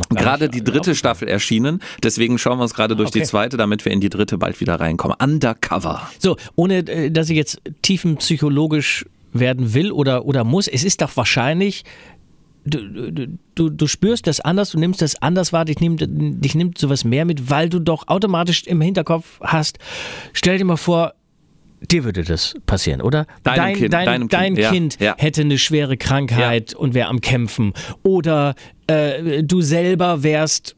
gerade 0.10 0.50
die 0.50 0.64
dritte 0.64 0.96
Staffel 0.96 1.28
erschienen. 1.28 1.82
Deswegen 2.04 2.38
schauen 2.38 2.58
wir 2.58 2.64
uns 2.64 2.74
gerade 2.74 2.96
durch 2.96 3.10
okay. 3.10 3.20
die 3.20 3.26
zweite, 3.26 3.58
damit 3.58 3.86
wir 3.86 3.92
in 3.92 4.02
die 4.02 4.10
dritte 4.10 4.38
bald 4.38 4.60
wieder 4.60 4.80
reinkommen. 4.80 5.18
Undercover. 5.22 6.10
So, 6.20 6.38
ohne 6.56 6.80
äh, 6.80 7.12
dass 7.12 7.30
ich 7.30 7.38
jetzt 7.38 7.62
tiefenpsychologisch 7.82 9.06
werden 9.34 9.74
will 9.74 9.92
oder, 9.92 10.26
oder 10.26 10.44
muss, 10.44 10.68
es 10.68 10.84
ist 10.84 11.02
doch 11.02 11.16
wahrscheinlich 11.16 11.84
du, 12.68 13.28
du, 13.56 13.70
du 13.70 13.88
spürst 13.88 14.28
das 14.28 14.40
anders, 14.40 14.72
du 14.72 14.80
nimmst 14.80 15.02
das 15.02 15.22
anders 15.22 15.54
wahr, 15.54 15.66
dich 15.66 15.80
nimmt, 15.80 16.04
dich 16.08 16.56
nimmt 16.56 16.78
sowas 16.78 17.04
mehr 17.04 17.26
mit, 17.26 17.50
weil 17.50 17.70
du 17.70 17.80
doch 17.80 18.08
automatisch 18.08 18.64
im 18.64 18.82
Hinterkopf 18.82 19.40
hast, 19.42 19.80
stell 20.34 20.58
dir 20.58 20.66
mal 20.66 20.78
vor, 20.78 21.14
dir 21.82 22.04
würde 22.04 22.24
das 22.24 22.56
passieren, 22.66 23.02
oder? 23.02 23.26
Deinem 23.44 23.58
dein 23.58 23.76
Kind, 23.76 23.94
dein, 23.94 24.28
dein 24.28 24.56
kind, 24.56 24.70
kind 24.70 25.00
ja, 25.00 25.06
ja. 25.08 25.16
hätte 25.18 25.42
eine 25.42 25.58
schwere 25.58 25.98
Krankheit 25.98 26.74
ja. 26.74 26.78
und 26.78 26.94
wäre 26.94 27.08
am 27.08 27.22
Kämpfen. 27.22 27.74
Oder 28.04 28.56
äh, 28.88 29.44
du 29.44 29.62
selber 29.62 30.24
wärst 30.24 30.76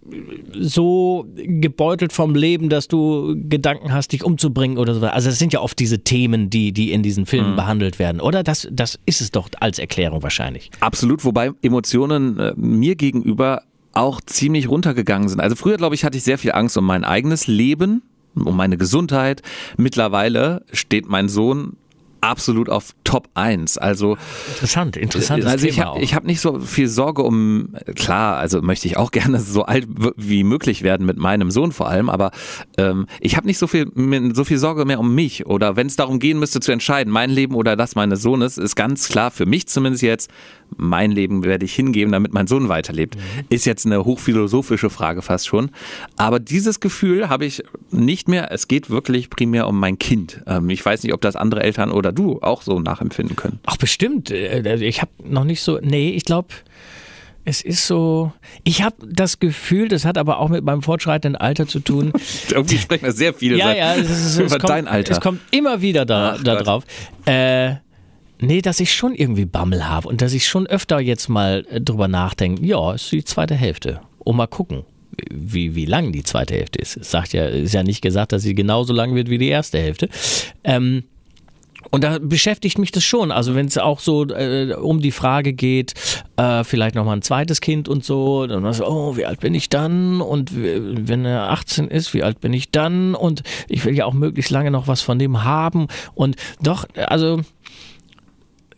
so 0.53 1.27
gebeutelt 1.35 2.11
vom 2.11 2.35
Leben, 2.35 2.69
dass 2.69 2.87
du 2.87 3.35
Gedanken 3.47 3.93
hast, 3.93 4.11
dich 4.11 4.23
umzubringen 4.23 4.77
oder 4.77 4.95
so. 4.95 5.05
Also 5.05 5.29
es 5.29 5.39
sind 5.39 5.53
ja 5.53 5.61
oft 5.61 5.79
diese 5.79 5.99
Themen, 5.99 6.49
die, 6.49 6.71
die 6.71 6.91
in 6.91 7.03
diesen 7.03 7.25
Filmen 7.25 7.51
mhm. 7.51 7.55
behandelt 7.55 7.99
werden, 7.99 8.19
oder? 8.19 8.43
Das, 8.43 8.67
das 8.71 8.99
ist 9.05 9.21
es 9.21 9.31
doch 9.31 9.49
als 9.59 9.79
Erklärung 9.79 10.23
wahrscheinlich. 10.23 10.71
Absolut, 10.79 11.23
wobei 11.23 11.51
Emotionen 11.61 12.39
äh, 12.39 12.53
mir 12.55 12.95
gegenüber 12.95 13.63
auch 13.93 14.21
ziemlich 14.21 14.69
runtergegangen 14.69 15.29
sind. 15.29 15.39
Also 15.39 15.55
früher, 15.55 15.77
glaube 15.77 15.95
ich, 15.95 16.03
hatte 16.03 16.17
ich 16.17 16.23
sehr 16.23 16.37
viel 16.37 16.51
Angst 16.51 16.77
um 16.77 16.85
mein 16.85 17.03
eigenes 17.03 17.47
Leben 17.47 18.01
um 18.47 18.55
meine 18.55 18.77
Gesundheit. 18.77 19.41
Mittlerweile 19.77 20.63
steht 20.71 21.07
mein 21.07 21.29
Sohn 21.29 21.77
absolut 22.21 22.69
auf 22.69 22.95
Top 23.03 23.29
1. 23.33 23.77
Also 23.77 24.17
interessant, 24.47 24.97
interessant. 24.97 25.45
Also 25.45 25.67
ich 25.67 25.79
habe 25.79 25.99
hab 26.01 26.23
nicht 26.23 26.41
so 26.41 26.59
viel 26.59 26.87
Sorge 26.87 27.23
um, 27.23 27.75
klar, 27.95 28.37
also 28.37 28.61
möchte 28.61 28.87
ich 28.87 28.97
auch 28.97 29.11
gerne 29.19 29.39
so 29.39 29.63
alt 29.63 29.87
wie 30.15 30.43
möglich 30.43 30.83
werden 30.83 31.05
mit 31.05 31.17
meinem 31.17 31.51
Sohn 31.51 31.71
vor 31.71 31.89
allem, 31.89 32.09
aber 32.09 32.31
ähm, 32.77 33.07
ich 33.19 33.37
habe 33.37 33.47
nicht 33.47 33.57
so 33.57 33.67
viel, 33.67 33.91
so 34.33 34.43
viel 34.43 34.57
Sorge 34.57 34.85
mehr 34.85 34.99
um 34.99 35.13
mich. 35.15 35.45
Oder 35.45 35.75
wenn 35.75 35.87
es 35.87 35.95
darum 35.95 36.19
gehen 36.19 36.39
müsste 36.39 36.59
zu 36.59 36.71
entscheiden, 36.71 37.11
mein 37.11 37.29
Leben 37.29 37.55
oder 37.55 37.75
das 37.75 37.95
meines 37.95 38.21
Sohnes, 38.21 38.57
ist 38.57 38.75
ganz 38.75 39.07
klar 39.09 39.31
für 39.31 39.45
mich 39.45 39.67
zumindest 39.67 40.03
jetzt, 40.03 40.29
mein 40.77 41.11
Leben 41.11 41.43
werde 41.43 41.65
ich 41.65 41.73
hingeben, 41.73 42.11
damit 42.11 42.33
mein 42.33 42.47
Sohn 42.47 42.69
weiterlebt. 42.69 43.15
Mhm. 43.15 43.21
Ist 43.49 43.65
jetzt 43.65 43.85
eine 43.85 44.05
hochphilosophische 44.05 44.89
Frage 44.89 45.21
fast 45.21 45.47
schon. 45.47 45.71
Aber 46.17 46.39
dieses 46.39 46.79
Gefühl 46.79 47.29
habe 47.29 47.45
ich 47.45 47.63
nicht 47.91 48.27
mehr. 48.27 48.51
Es 48.51 48.67
geht 48.67 48.89
wirklich 48.89 49.29
primär 49.29 49.67
um 49.67 49.79
mein 49.79 49.97
Kind. 49.97 50.41
Ähm, 50.47 50.69
ich 50.69 50.85
weiß 50.85 51.03
nicht, 51.03 51.13
ob 51.13 51.21
das 51.21 51.35
andere 51.35 51.63
Eltern 51.63 51.91
oder 51.91 52.08
du 52.11 52.39
auch 52.41 52.61
so 52.61 52.79
nachempfinden 52.79 53.35
können. 53.35 53.59
Ach, 53.65 53.77
bestimmt. 53.77 54.31
Äh, 54.31 54.75
ich 54.75 55.01
habe 55.01 55.11
noch 55.23 55.43
nicht 55.43 55.61
so, 55.61 55.79
nee, 55.81 56.11
ich 56.11 56.25
glaube, 56.25 56.49
es 57.45 57.61
ist 57.61 57.87
so, 57.87 58.31
ich 58.63 58.83
habe 58.83 58.95
das 59.07 59.39
Gefühl, 59.39 59.87
das 59.87 60.05
hat 60.05 60.17
aber 60.17 60.39
auch 60.39 60.49
mit 60.49 60.63
meinem 60.63 60.81
fortschreitenden 60.81 61.39
Alter 61.39 61.67
zu 61.67 61.79
tun. 61.79 62.13
Irgendwie 62.49 62.77
sprechen 62.77 63.05
wir 63.05 63.11
sehr 63.11 63.33
viele 63.33 63.57
ja, 63.57 63.73
ja, 63.73 63.95
es 63.95 64.09
ist, 64.09 64.39
über 64.39 64.57
kommt, 64.57 64.69
dein 64.69 64.87
Alter. 64.87 65.13
Es 65.13 65.21
kommt 65.21 65.41
immer 65.51 65.81
wieder 65.81 66.05
da, 66.05 66.35
Ach, 66.37 66.43
da 66.43 66.55
drauf. 66.55 66.83
Äh, 67.25 67.75
nee, 68.39 68.61
dass 68.61 68.79
ich 68.79 68.93
schon 68.93 69.15
irgendwie 69.15 69.45
Bammel 69.45 69.87
habe 69.87 70.07
und 70.07 70.21
dass 70.21 70.33
ich 70.33 70.47
schon 70.47 70.67
öfter 70.67 70.99
jetzt 70.99 71.29
mal 71.29 71.65
äh, 71.69 71.81
drüber 71.81 72.07
nachdenke, 72.07 72.65
ja, 72.65 72.93
ist 72.93 73.11
die 73.11 73.23
zweite 73.23 73.55
Hälfte. 73.55 74.01
Und 74.19 74.35
mal 74.35 74.47
gucken 74.47 74.83
wie, 75.29 75.75
wie 75.75 75.85
lang 75.85 76.11
die 76.11 76.23
zweite 76.23 76.55
Hälfte 76.55 76.79
ist. 76.79 76.97
Es 76.97 77.11
sagt 77.11 77.33
ja, 77.33 77.45
ist 77.45 77.73
ja 77.73 77.83
nicht 77.83 78.01
gesagt, 78.01 78.31
dass 78.31 78.43
sie 78.43 78.55
genauso 78.55 78.93
lang 78.93 79.15
wird 79.15 79.29
wie 79.29 79.37
die 79.37 79.49
erste 79.49 79.79
Hälfte. 79.79 80.09
Ähm, 80.63 81.03
und 81.91 82.03
da 82.03 82.19
beschäftigt 82.19 82.77
mich 82.77 82.91
das 82.91 83.03
schon. 83.03 83.31
Also 83.31 83.55
wenn 83.55 83.65
es 83.65 83.77
auch 83.77 83.99
so 83.99 84.25
äh, 84.27 84.73
um 84.73 85.01
die 85.01 85.11
Frage 85.11 85.53
geht, 85.53 85.93
äh, 86.37 86.63
vielleicht 86.63 86.95
nochmal 86.95 87.17
ein 87.17 87.21
zweites 87.21 87.61
Kind 87.61 87.87
und 87.87 88.03
so, 88.03 88.45
dann 88.47 88.71
so, 88.73 88.87
oh, 88.87 89.17
wie 89.17 89.25
alt 89.25 89.39
bin 89.39 89.55
ich 89.55 89.69
dann? 89.69 90.21
Und 90.21 90.51
wenn 90.53 91.25
er 91.25 91.51
18 91.51 91.87
ist, 91.87 92.13
wie 92.13 92.23
alt 92.23 92.39
bin 92.41 92.53
ich 92.53 92.71
dann? 92.71 93.15
Und 93.15 93.43
ich 93.67 93.85
will 93.85 93.95
ja 93.95 94.05
auch 94.05 94.13
möglichst 94.13 94.51
lange 94.51 94.71
noch 94.71 94.87
was 94.87 95.01
von 95.01 95.17
dem 95.17 95.43
haben. 95.43 95.87
Und 96.13 96.35
doch, 96.61 96.85
also 96.95 97.41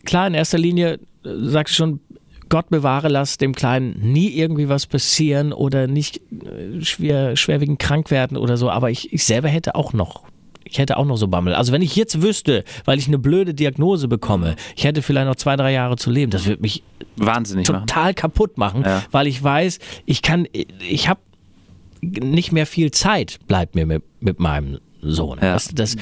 klar, 0.04 0.26
in 0.26 0.34
erster 0.34 0.58
Linie 0.58 0.94
äh, 0.94 0.98
sagst 1.24 1.74
du 1.74 1.76
schon, 1.76 2.00
Gott 2.48 2.68
bewahre, 2.68 3.08
lass 3.08 3.38
dem 3.38 3.54
Kleinen 3.54 4.12
nie 4.12 4.28
irgendwie 4.28 4.68
was 4.68 4.86
passieren 4.86 5.54
oder 5.54 5.86
nicht 5.86 6.20
äh, 6.30 6.82
schwer, 6.82 7.34
schwerwiegend 7.34 7.78
krank 7.78 8.10
werden 8.10 8.36
oder 8.36 8.58
so. 8.58 8.68
Aber 8.68 8.90
ich, 8.90 9.12
ich 9.12 9.24
selber 9.24 9.48
hätte 9.48 9.74
auch 9.74 9.94
noch 9.94 10.24
ich 10.64 10.78
hätte 10.78 10.96
auch 10.96 11.04
noch 11.04 11.16
so 11.16 11.28
Bammel. 11.28 11.54
Also 11.54 11.72
wenn 11.72 11.82
ich 11.82 11.96
jetzt 11.96 12.22
wüsste, 12.22 12.64
weil 12.84 12.98
ich 12.98 13.08
eine 13.08 13.18
blöde 13.18 13.54
Diagnose 13.54 14.08
bekomme, 14.08 14.56
ich 14.76 14.84
hätte 14.84 15.02
vielleicht 15.02 15.26
noch 15.26 15.36
zwei, 15.36 15.56
drei 15.56 15.72
Jahre 15.72 15.96
zu 15.96 16.10
leben, 16.10 16.30
das 16.30 16.46
würde 16.46 16.62
mich 16.62 16.82
wahnsinnig 17.16 17.66
total 17.66 18.04
machen. 18.04 18.14
kaputt 18.14 18.58
machen, 18.58 18.82
ja. 18.84 19.02
weil 19.10 19.26
ich 19.26 19.42
weiß, 19.42 19.78
ich 20.06 20.22
kann, 20.22 20.46
ich 20.88 21.08
habe 21.08 21.20
nicht 22.00 22.52
mehr 22.52 22.66
viel 22.66 22.90
Zeit, 22.90 23.38
bleibt 23.46 23.74
mir 23.74 23.86
mit, 23.86 24.02
mit 24.20 24.40
meinem 24.40 24.78
Sohn. 25.02 25.38
Ja. 25.42 25.54
Das, 25.54 25.68
das, 25.68 25.96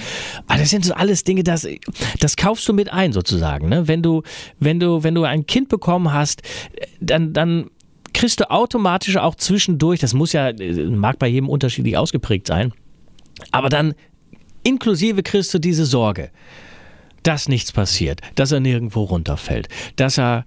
ah, 0.46 0.58
das 0.58 0.70
sind 0.70 0.84
so 0.84 0.94
alles 0.94 1.24
Dinge, 1.24 1.42
das, 1.42 1.66
das 2.20 2.36
kaufst 2.36 2.68
du 2.68 2.72
mit 2.72 2.92
ein 2.92 3.12
sozusagen. 3.12 3.68
Ne? 3.68 3.88
Wenn 3.88 4.02
du, 4.02 4.22
wenn 4.58 4.78
du, 4.78 5.02
wenn 5.02 5.14
du 5.14 5.24
ein 5.24 5.46
Kind 5.46 5.68
bekommen 5.68 6.12
hast, 6.12 6.42
dann, 7.00 7.32
dann 7.32 7.70
kriegst 8.12 8.40
du 8.40 8.50
automatisch 8.50 9.16
auch 9.16 9.34
zwischendurch, 9.34 10.00
das 10.00 10.14
muss 10.14 10.32
ja, 10.32 10.52
mag 10.90 11.18
bei 11.18 11.28
jedem 11.28 11.48
unterschiedlich 11.48 11.96
ausgeprägt 11.96 12.46
sein, 12.46 12.72
aber 13.52 13.68
dann 13.68 13.94
Inklusive 14.62 15.22
kriegst 15.22 15.52
du 15.54 15.58
diese 15.58 15.86
Sorge, 15.86 16.30
dass 17.22 17.48
nichts 17.48 17.72
passiert, 17.72 18.20
dass 18.34 18.52
er 18.52 18.60
nirgendwo 18.60 19.02
runterfällt, 19.04 19.68
dass 19.96 20.18
er 20.18 20.44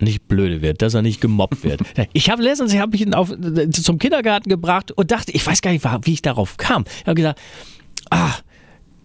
nicht 0.00 0.28
blöde 0.28 0.62
wird, 0.62 0.82
dass 0.82 0.94
er 0.94 1.02
nicht 1.02 1.20
gemobbt 1.20 1.64
wird. 1.64 1.80
Ich 2.12 2.30
habe 2.30 2.42
letztens, 2.42 2.72
ich 2.72 2.78
habe 2.78 2.96
mich 2.96 3.14
auf, 3.14 3.32
zum 3.72 3.98
Kindergarten 3.98 4.48
gebracht 4.48 4.92
und 4.92 5.10
dachte, 5.10 5.32
ich 5.32 5.46
weiß 5.46 5.60
gar 5.60 5.72
nicht, 5.72 5.84
wie 6.02 6.12
ich 6.12 6.22
darauf 6.22 6.56
kam. 6.56 6.84
Ich 7.00 7.06
habe 7.06 7.14
gesagt, 7.14 7.40
ah, 8.10 8.34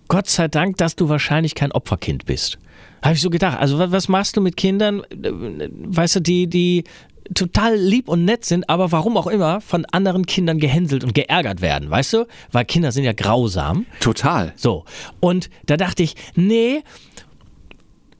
Gott 0.07 0.29
sei 0.29 0.47
Dank, 0.47 0.77
dass 0.77 0.95
du 0.95 1.09
wahrscheinlich 1.09 1.55
kein 1.55 1.71
Opferkind 1.71 2.25
bist. 2.25 2.59
Habe 3.03 3.15
ich 3.15 3.21
so 3.21 3.29
gedacht. 3.29 3.59
Also 3.59 3.79
was 3.79 4.07
machst 4.07 4.37
du 4.37 4.41
mit 4.41 4.55
Kindern, 4.55 5.01
weißt 5.11 6.17
du, 6.17 6.19
die, 6.21 6.47
die 6.47 6.83
total 7.33 7.75
lieb 7.75 8.09
und 8.09 8.25
nett 8.25 8.45
sind, 8.45 8.69
aber 8.69 8.91
warum 8.91 9.17
auch 9.17 9.27
immer 9.27 9.61
von 9.61 9.85
anderen 9.85 10.25
Kindern 10.25 10.59
gehänselt 10.59 11.03
und 11.03 11.13
geärgert 11.13 11.61
werden, 11.61 11.89
weißt 11.89 12.13
du? 12.13 12.27
Weil 12.51 12.65
Kinder 12.65 12.91
sind 12.91 13.03
ja 13.03 13.13
grausam. 13.13 13.85
Total. 13.99 14.53
So. 14.55 14.85
Und 15.19 15.49
da 15.65 15.77
dachte 15.77 16.03
ich, 16.03 16.15
nee, 16.35 16.83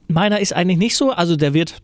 meiner 0.08 0.40
ist 0.40 0.52
eigentlich 0.52 0.78
nicht 0.78 0.96
so. 0.96 1.10
Also 1.10 1.36
der 1.36 1.54
wird 1.54 1.82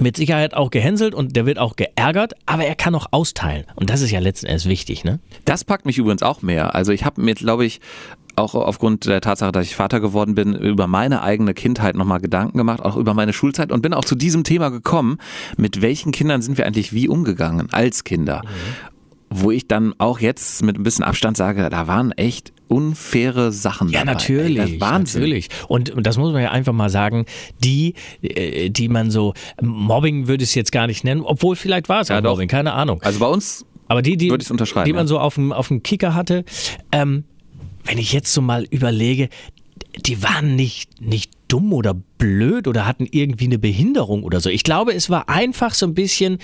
mit 0.00 0.16
Sicherheit 0.16 0.54
auch 0.54 0.70
gehänselt 0.70 1.14
und 1.14 1.34
der 1.34 1.46
wird 1.46 1.58
auch 1.58 1.76
geärgert, 1.76 2.34
aber 2.46 2.64
er 2.64 2.74
kann 2.74 2.94
auch 2.94 3.06
austeilen. 3.10 3.64
Und 3.74 3.90
das 3.90 4.02
ist 4.02 4.10
ja 4.10 4.20
letzten 4.20 4.46
Endes 4.46 4.66
wichtig, 4.66 5.02
ne? 5.02 5.18
Das 5.44 5.64
packt 5.64 5.86
mich 5.86 5.98
übrigens 5.98 6.22
auch 6.22 6.42
mehr. 6.42 6.74
Also 6.74 6.92
ich 6.92 7.04
habe 7.04 7.22
mir, 7.22 7.34
glaube 7.34 7.64
ich, 7.64 7.80
auch 8.38 8.54
aufgrund 8.54 9.06
der 9.06 9.20
Tatsache, 9.20 9.52
dass 9.52 9.66
ich 9.66 9.76
Vater 9.76 10.00
geworden 10.00 10.34
bin, 10.34 10.54
über 10.54 10.86
meine 10.86 11.22
eigene 11.22 11.54
Kindheit 11.54 11.96
nochmal 11.96 12.20
Gedanken 12.20 12.56
gemacht, 12.56 12.82
auch 12.82 12.96
über 12.96 13.14
meine 13.14 13.32
Schulzeit 13.32 13.72
und 13.72 13.82
bin 13.82 13.92
auch 13.92 14.04
zu 14.04 14.14
diesem 14.14 14.44
Thema 14.44 14.70
gekommen, 14.70 15.18
mit 15.56 15.82
welchen 15.82 16.12
Kindern 16.12 16.40
sind 16.40 16.58
wir 16.58 16.66
eigentlich 16.66 16.92
wie 16.92 17.08
umgegangen 17.08 17.68
als 17.72 18.04
Kinder. 18.04 18.42
Mhm. 18.44 18.98
Wo 19.30 19.50
ich 19.50 19.68
dann 19.68 19.94
auch 19.98 20.20
jetzt 20.20 20.62
mit 20.62 20.78
ein 20.78 20.82
bisschen 20.82 21.04
Abstand 21.04 21.36
sage, 21.36 21.68
da 21.68 21.86
waren 21.86 22.12
echt 22.12 22.54
unfaire 22.66 23.52
Sachen 23.52 23.88
ja, 23.90 24.00
dabei. 24.00 24.12
natürlich, 24.12 24.58
Ey, 24.58 24.80
Wahnsinn. 24.80 25.20
natürlich. 25.20 25.48
Und, 25.68 25.90
und 25.90 26.06
das 26.06 26.16
muss 26.16 26.32
man 26.32 26.42
ja 26.42 26.50
einfach 26.50 26.72
mal 26.72 26.88
sagen, 26.88 27.26
die, 27.62 27.94
äh, 28.22 28.70
die 28.70 28.88
man 28.88 29.10
so, 29.10 29.34
Mobbing 29.60 30.28
würde 30.28 30.44
ich 30.44 30.50
es 30.50 30.54
jetzt 30.54 30.72
gar 30.72 30.86
nicht 30.86 31.04
nennen, 31.04 31.20
obwohl 31.20 31.56
vielleicht 31.56 31.90
war 31.90 32.00
es 32.00 32.08
ja, 32.08 32.18
auch 32.18 32.22
Mobbing, 32.22 32.48
keine 32.48 32.72
Ahnung. 32.72 33.02
Also 33.02 33.18
bei 33.18 33.26
uns 33.26 33.66
aber 33.88 34.02
die, 34.02 34.16
die, 34.16 34.30
würde 34.30 34.44
ich 34.44 34.50
unterschreiben, 34.50 34.84
die 34.84 34.92
man 34.92 35.06
so 35.06 35.18
auf 35.18 35.34
dem, 35.34 35.52
auf 35.52 35.68
dem 35.68 35.82
Kicker 35.82 36.14
hatte, 36.14 36.44
ähm, 36.92 37.24
wenn 37.88 37.98
ich 37.98 38.12
jetzt 38.12 38.32
so 38.32 38.42
mal 38.42 38.64
überlege, 38.70 39.28
die 39.96 40.22
waren 40.22 40.54
nicht, 40.56 41.00
nicht 41.00 41.32
dumm 41.48 41.72
oder 41.72 41.94
blöd 41.94 42.68
oder 42.68 42.86
hatten 42.86 43.06
irgendwie 43.10 43.46
eine 43.46 43.58
Behinderung 43.58 44.22
oder 44.22 44.40
so. 44.40 44.50
Ich 44.50 44.62
glaube, 44.62 44.92
es 44.92 45.08
war 45.08 45.28
einfach 45.28 45.72
so 45.72 45.86
ein 45.86 45.94
bisschen, 45.94 46.38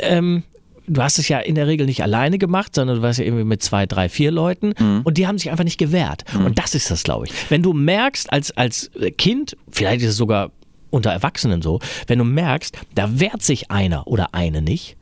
ähm, 0.00 0.42
du 0.86 1.02
hast 1.02 1.18
es 1.18 1.28
ja 1.28 1.38
in 1.38 1.54
der 1.54 1.66
Regel 1.66 1.86
nicht 1.86 2.02
alleine 2.02 2.38
gemacht, 2.38 2.74
sondern 2.74 2.96
du 2.96 3.02
warst 3.02 3.18
ja 3.18 3.26
irgendwie 3.26 3.44
mit 3.44 3.62
zwei, 3.62 3.84
drei, 3.84 4.08
vier 4.08 4.30
Leuten 4.30 4.72
mhm. 4.78 5.02
und 5.04 5.18
die 5.18 5.26
haben 5.26 5.36
sich 5.36 5.50
einfach 5.50 5.64
nicht 5.64 5.78
gewehrt. 5.78 6.24
Mhm. 6.32 6.46
Und 6.46 6.58
das 6.58 6.74
ist 6.74 6.90
das, 6.90 7.02
glaube 7.02 7.26
ich. 7.26 7.32
Wenn 7.50 7.62
du 7.62 7.74
merkst 7.74 8.32
als, 8.32 8.56
als 8.56 8.90
Kind, 9.18 9.56
vielleicht 9.70 10.00
ist 10.02 10.10
es 10.10 10.16
sogar 10.16 10.50
unter 10.88 11.10
Erwachsenen 11.10 11.60
so, 11.60 11.80
wenn 12.06 12.18
du 12.18 12.24
merkst, 12.24 12.78
da 12.94 13.20
wehrt 13.20 13.42
sich 13.42 13.70
einer 13.70 14.06
oder 14.06 14.34
eine 14.34 14.62
nicht, 14.62 14.96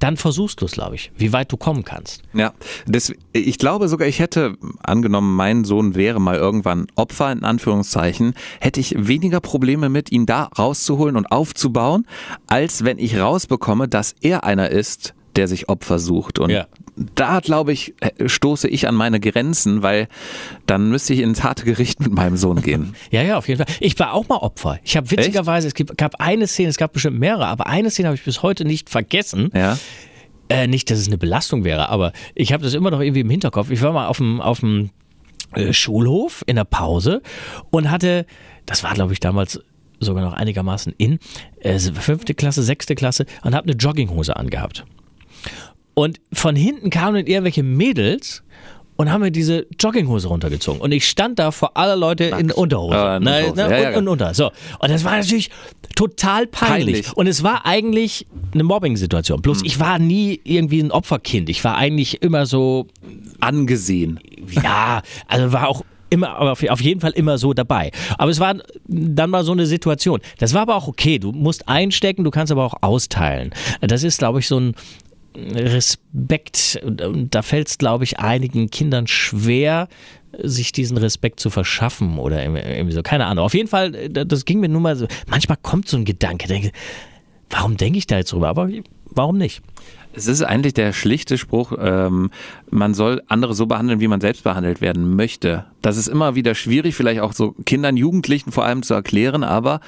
dann 0.00 0.16
versuchst 0.16 0.60
du 0.60 0.64
es, 0.64 0.72
glaube 0.72 0.96
ich, 0.96 1.12
wie 1.16 1.32
weit 1.32 1.52
du 1.52 1.56
kommen 1.56 1.84
kannst. 1.84 2.22
Ja, 2.32 2.52
das, 2.86 3.12
ich 3.32 3.58
glaube 3.58 3.88
sogar, 3.88 4.08
ich 4.08 4.18
hätte, 4.18 4.56
angenommen, 4.82 5.36
mein 5.36 5.64
Sohn 5.64 5.94
wäre 5.94 6.20
mal 6.20 6.36
irgendwann 6.36 6.86
Opfer, 6.96 7.30
in 7.30 7.44
Anführungszeichen, 7.44 8.34
hätte 8.60 8.80
ich 8.80 8.94
weniger 8.96 9.40
Probleme 9.40 9.88
mit, 9.88 10.10
ihn 10.10 10.26
da 10.26 10.44
rauszuholen 10.44 11.16
und 11.16 11.30
aufzubauen, 11.30 12.06
als 12.48 12.84
wenn 12.84 12.98
ich 12.98 13.18
rausbekomme, 13.18 13.88
dass 13.88 14.14
er 14.20 14.44
einer 14.44 14.70
ist, 14.70 15.14
der 15.36 15.48
sich 15.48 15.68
Opfer 15.68 15.98
sucht. 15.98 16.38
Und 16.38 16.50
ja. 16.50 16.66
Da, 17.14 17.40
glaube 17.40 17.72
ich, 17.72 17.94
stoße 18.24 18.68
ich 18.68 18.86
an 18.86 18.94
meine 18.94 19.20
Grenzen, 19.20 19.82
weil 19.82 20.08
dann 20.66 20.90
müsste 20.90 21.14
ich 21.14 21.20
ins 21.20 21.42
harte 21.42 21.64
Gericht 21.64 22.00
mit 22.00 22.12
meinem 22.12 22.36
Sohn 22.36 22.60
gehen. 22.62 22.94
ja, 23.10 23.22
ja, 23.22 23.38
auf 23.38 23.48
jeden 23.48 23.64
Fall. 23.64 23.74
Ich 23.80 23.98
war 23.98 24.12
auch 24.12 24.28
mal 24.28 24.36
Opfer. 24.36 24.78
Ich 24.84 24.96
habe 24.96 25.10
witzigerweise, 25.10 25.68
Echt? 25.68 25.80
es 25.80 25.96
gab 25.96 26.20
eine 26.20 26.46
Szene, 26.46 26.68
es 26.68 26.76
gab 26.76 26.92
bestimmt 26.92 27.18
mehrere, 27.18 27.46
aber 27.46 27.66
eine 27.66 27.90
Szene 27.90 28.08
habe 28.08 28.16
ich 28.16 28.24
bis 28.24 28.42
heute 28.42 28.64
nicht 28.64 28.90
vergessen. 28.90 29.50
Ja. 29.54 29.78
Äh, 30.48 30.66
nicht, 30.66 30.90
dass 30.90 30.98
es 30.98 31.06
eine 31.06 31.18
Belastung 31.18 31.64
wäre, 31.64 31.88
aber 31.88 32.12
ich 32.34 32.52
habe 32.52 32.62
das 32.62 32.74
immer 32.74 32.90
noch 32.90 33.00
irgendwie 33.00 33.20
im 33.20 33.30
Hinterkopf. 33.30 33.70
Ich 33.70 33.82
war 33.82 33.92
mal 33.92 34.08
auf 34.08 34.18
dem, 34.18 34.40
auf 34.40 34.60
dem 34.60 34.90
äh, 35.54 35.72
Schulhof 35.72 36.42
in 36.46 36.56
der 36.56 36.64
Pause 36.64 37.22
und 37.70 37.90
hatte, 37.90 38.26
das 38.66 38.82
war 38.82 38.94
glaube 38.94 39.12
ich 39.12 39.20
damals 39.20 39.60
sogar 40.00 40.24
noch 40.24 40.32
einigermaßen 40.32 40.94
in, 40.98 41.18
äh, 41.60 41.78
fünfte 41.78 42.34
Klasse, 42.34 42.62
sechste 42.62 42.94
Klasse 42.94 43.26
und 43.42 43.54
habe 43.54 43.68
eine 43.68 43.76
Jogginghose 43.76 44.34
angehabt. 44.36 44.84
Und 46.00 46.18
von 46.32 46.56
hinten 46.56 46.88
kamen 46.88 47.26
irgendwelche 47.26 47.62
Mädels 47.62 48.42
und 48.96 49.12
haben 49.12 49.20
mir 49.20 49.30
diese 49.30 49.66
Jogginghose 49.78 50.28
runtergezogen. 50.28 50.80
Und 50.80 50.92
ich 50.92 51.06
stand 51.06 51.38
da 51.38 51.50
vor 51.50 51.76
aller 51.76 51.94
Leute 51.94 52.30
Nackt. 52.30 52.42
in 52.42 52.50
Unterhose. 52.52 52.96
Äh, 52.96 53.20
ne, 53.20 53.52
ne, 53.54 53.54
ja, 53.56 53.78
ja, 53.78 53.88
und, 53.90 53.96
und, 53.96 54.08
unter. 54.08 54.32
So. 54.32 54.50
Und 54.78 54.90
das 54.90 55.04
war 55.04 55.18
natürlich 55.18 55.50
total 55.96 56.46
peinlich. 56.46 57.02
peinlich. 57.02 57.16
Und 57.18 57.26
es 57.26 57.42
war 57.42 57.66
eigentlich 57.66 58.26
eine 58.54 58.62
Mobbing-Situation. 58.62 59.42
Bloß 59.42 59.58
hm. 59.58 59.66
ich 59.66 59.78
war 59.78 59.98
nie 59.98 60.40
irgendwie 60.42 60.82
ein 60.82 60.90
Opferkind. 60.90 61.50
Ich 61.50 61.62
war 61.64 61.76
eigentlich 61.76 62.22
immer 62.22 62.46
so 62.46 62.86
angesehen. 63.40 64.20
Ja, 64.50 65.02
also 65.28 65.52
war 65.52 65.68
auch 65.68 65.84
immer, 66.08 66.30
aber 66.30 66.52
auf 66.52 66.80
jeden 66.80 67.00
Fall 67.02 67.12
immer 67.12 67.36
so 67.36 67.52
dabei. 67.52 67.90
Aber 68.16 68.30
es 68.30 68.40
war 68.40 68.54
dann 68.86 69.28
mal 69.28 69.44
so 69.44 69.52
eine 69.52 69.66
Situation. 69.66 70.20
Das 70.38 70.54
war 70.54 70.62
aber 70.62 70.76
auch 70.76 70.88
okay. 70.88 71.18
Du 71.18 71.32
musst 71.32 71.68
einstecken, 71.68 72.24
du 72.24 72.30
kannst 72.30 72.50
aber 72.50 72.64
auch 72.64 72.76
austeilen. 72.80 73.50
Das 73.82 74.02
ist, 74.02 74.18
glaube 74.18 74.38
ich, 74.40 74.48
so 74.48 74.58
ein, 74.58 74.74
Respekt, 75.34 76.80
und 76.82 77.34
da 77.34 77.42
fällt 77.42 77.68
es, 77.68 77.78
glaube 77.78 78.04
ich, 78.04 78.18
einigen 78.18 78.70
Kindern 78.70 79.06
schwer, 79.06 79.88
sich 80.42 80.72
diesen 80.72 80.96
Respekt 80.96 81.40
zu 81.40 81.50
verschaffen 81.50 82.18
oder 82.18 82.44
irgendwie 82.44 82.92
so. 82.92 83.02
Keine 83.02 83.26
Ahnung. 83.26 83.44
Auf 83.44 83.54
jeden 83.54 83.68
Fall, 83.68 84.08
das 84.08 84.44
ging 84.44 84.60
mir 84.60 84.68
nur 84.68 84.80
mal 84.80 84.96
so. 84.96 85.06
Manchmal 85.28 85.58
kommt 85.60 85.88
so 85.88 85.96
ein 85.96 86.04
Gedanke, 86.04 86.46
denke, 86.46 86.72
warum 87.48 87.76
denke 87.76 87.98
ich 87.98 88.06
da 88.06 88.18
jetzt 88.18 88.32
drüber? 88.32 88.48
Aber 88.48 88.68
warum 89.06 89.38
nicht? 89.38 89.62
Es 90.12 90.26
ist 90.26 90.42
eigentlich 90.42 90.74
der 90.74 90.92
schlichte 90.92 91.38
Spruch, 91.38 91.72
ähm, 91.80 92.30
man 92.68 92.94
soll 92.94 93.22
andere 93.28 93.54
so 93.54 93.66
behandeln, 93.66 94.00
wie 94.00 94.08
man 94.08 94.20
selbst 94.20 94.42
behandelt 94.42 94.80
werden 94.80 95.14
möchte. 95.14 95.66
Das 95.82 95.96
ist 95.96 96.08
immer 96.08 96.34
wieder 96.34 96.56
schwierig, 96.56 96.96
vielleicht 96.96 97.20
auch 97.20 97.32
so 97.32 97.54
Kindern, 97.64 97.96
Jugendlichen 97.96 98.50
vor 98.50 98.64
allem 98.64 98.82
zu 98.82 98.94
erklären, 98.94 99.44
aber 99.44 99.80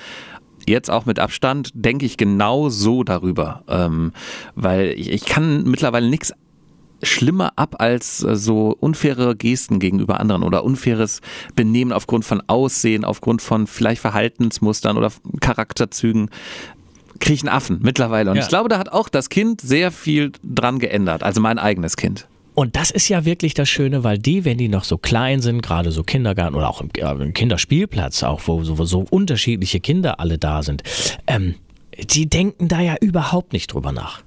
jetzt 0.68 0.90
auch 0.90 1.06
mit 1.06 1.18
Abstand 1.18 1.70
denke 1.74 2.06
ich 2.06 2.16
genau 2.16 2.68
so 2.68 3.04
darüber, 3.04 3.62
ähm, 3.68 4.12
weil 4.54 4.88
ich, 4.96 5.10
ich 5.10 5.24
kann 5.24 5.64
mittlerweile 5.64 6.08
nichts 6.08 6.32
schlimmer 7.02 7.52
ab 7.56 7.76
als 7.78 8.22
äh, 8.22 8.36
so 8.36 8.76
unfaire 8.78 9.34
Gesten 9.34 9.78
gegenüber 9.78 10.20
anderen 10.20 10.42
oder 10.42 10.64
unfaires 10.64 11.20
Benehmen 11.56 11.92
aufgrund 11.92 12.24
von 12.24 12.42
Aussehen, 12.46 13.04
aufgrund 13.04 13.42
von 13.42 13.66
vielleicht 13.66 14.00
Verhaltensmustern 14.00 14.96
oder 14.96 15.10
Charakterzügen 15.40 16.30
kriege 17.20 17.42
einen 17.42 17.56
Affen 17.56 17.78
mittlerweile. 17.82 18.30
Und 18.30 18.36
ja. 18.36 18.42
ich 18.42 18.48
glaube, 18.48 18.68
da 18.68 18.78
hat 18.78 18.90
auch 18.90 19.08
das 19.08 19.28
Kind 19.28 19.60
sehr 19.60 19.92
viel 19.92 20.32
dran 20.42 20.78
geändert, 20.78 21.22
also 21.22 21.40
mein 21.40 21.58
eigenes 21.58 21.96
Kind. 21.96 22.26
Und 22.54 22.76
das 22.76 22.90
ist 22.90 23.08
ja 23.08 23.24
wirklich 23.24 23.54
das 23.54 23.68
Schöne, 23.68 24.04
weil 24.04 24.18
die, 24.18 24.44
wenn 24.44 24.58
die 24.58 24.68
noch 24.68 24.84
so 24.84 24.98
klein 24.98 25.40
sind, 25.40 25.62
gerade 25.62 25.90
so 25.90 26.02
Kindergarten 26.02 26.54
oder 26.54 26.68
auch 26.68 26.80
im, 26.80 26.90
im 27.20 27.32
Kinderspielplatz, 27.32 28.22
auch 28.22 28.42
wo, 28.46 28.60
wo, 28.78 28.84
so 28.84 29.06
unterschiedliche 29.10 29.80
Kinder 29.80 30.20
alle 30.20 30.38
da 30.38 30.62
sind, 30.62 30.82
ähm, 31.26 31.54
die 31.98 32.28
denken 32.28 32.68
da 32.68 32.80
ja 32.80 32.96
überhaupt 33.00 33.52
nicht 33.52 33.72
drüber 33.72 33.92
nach. 33.92 34.22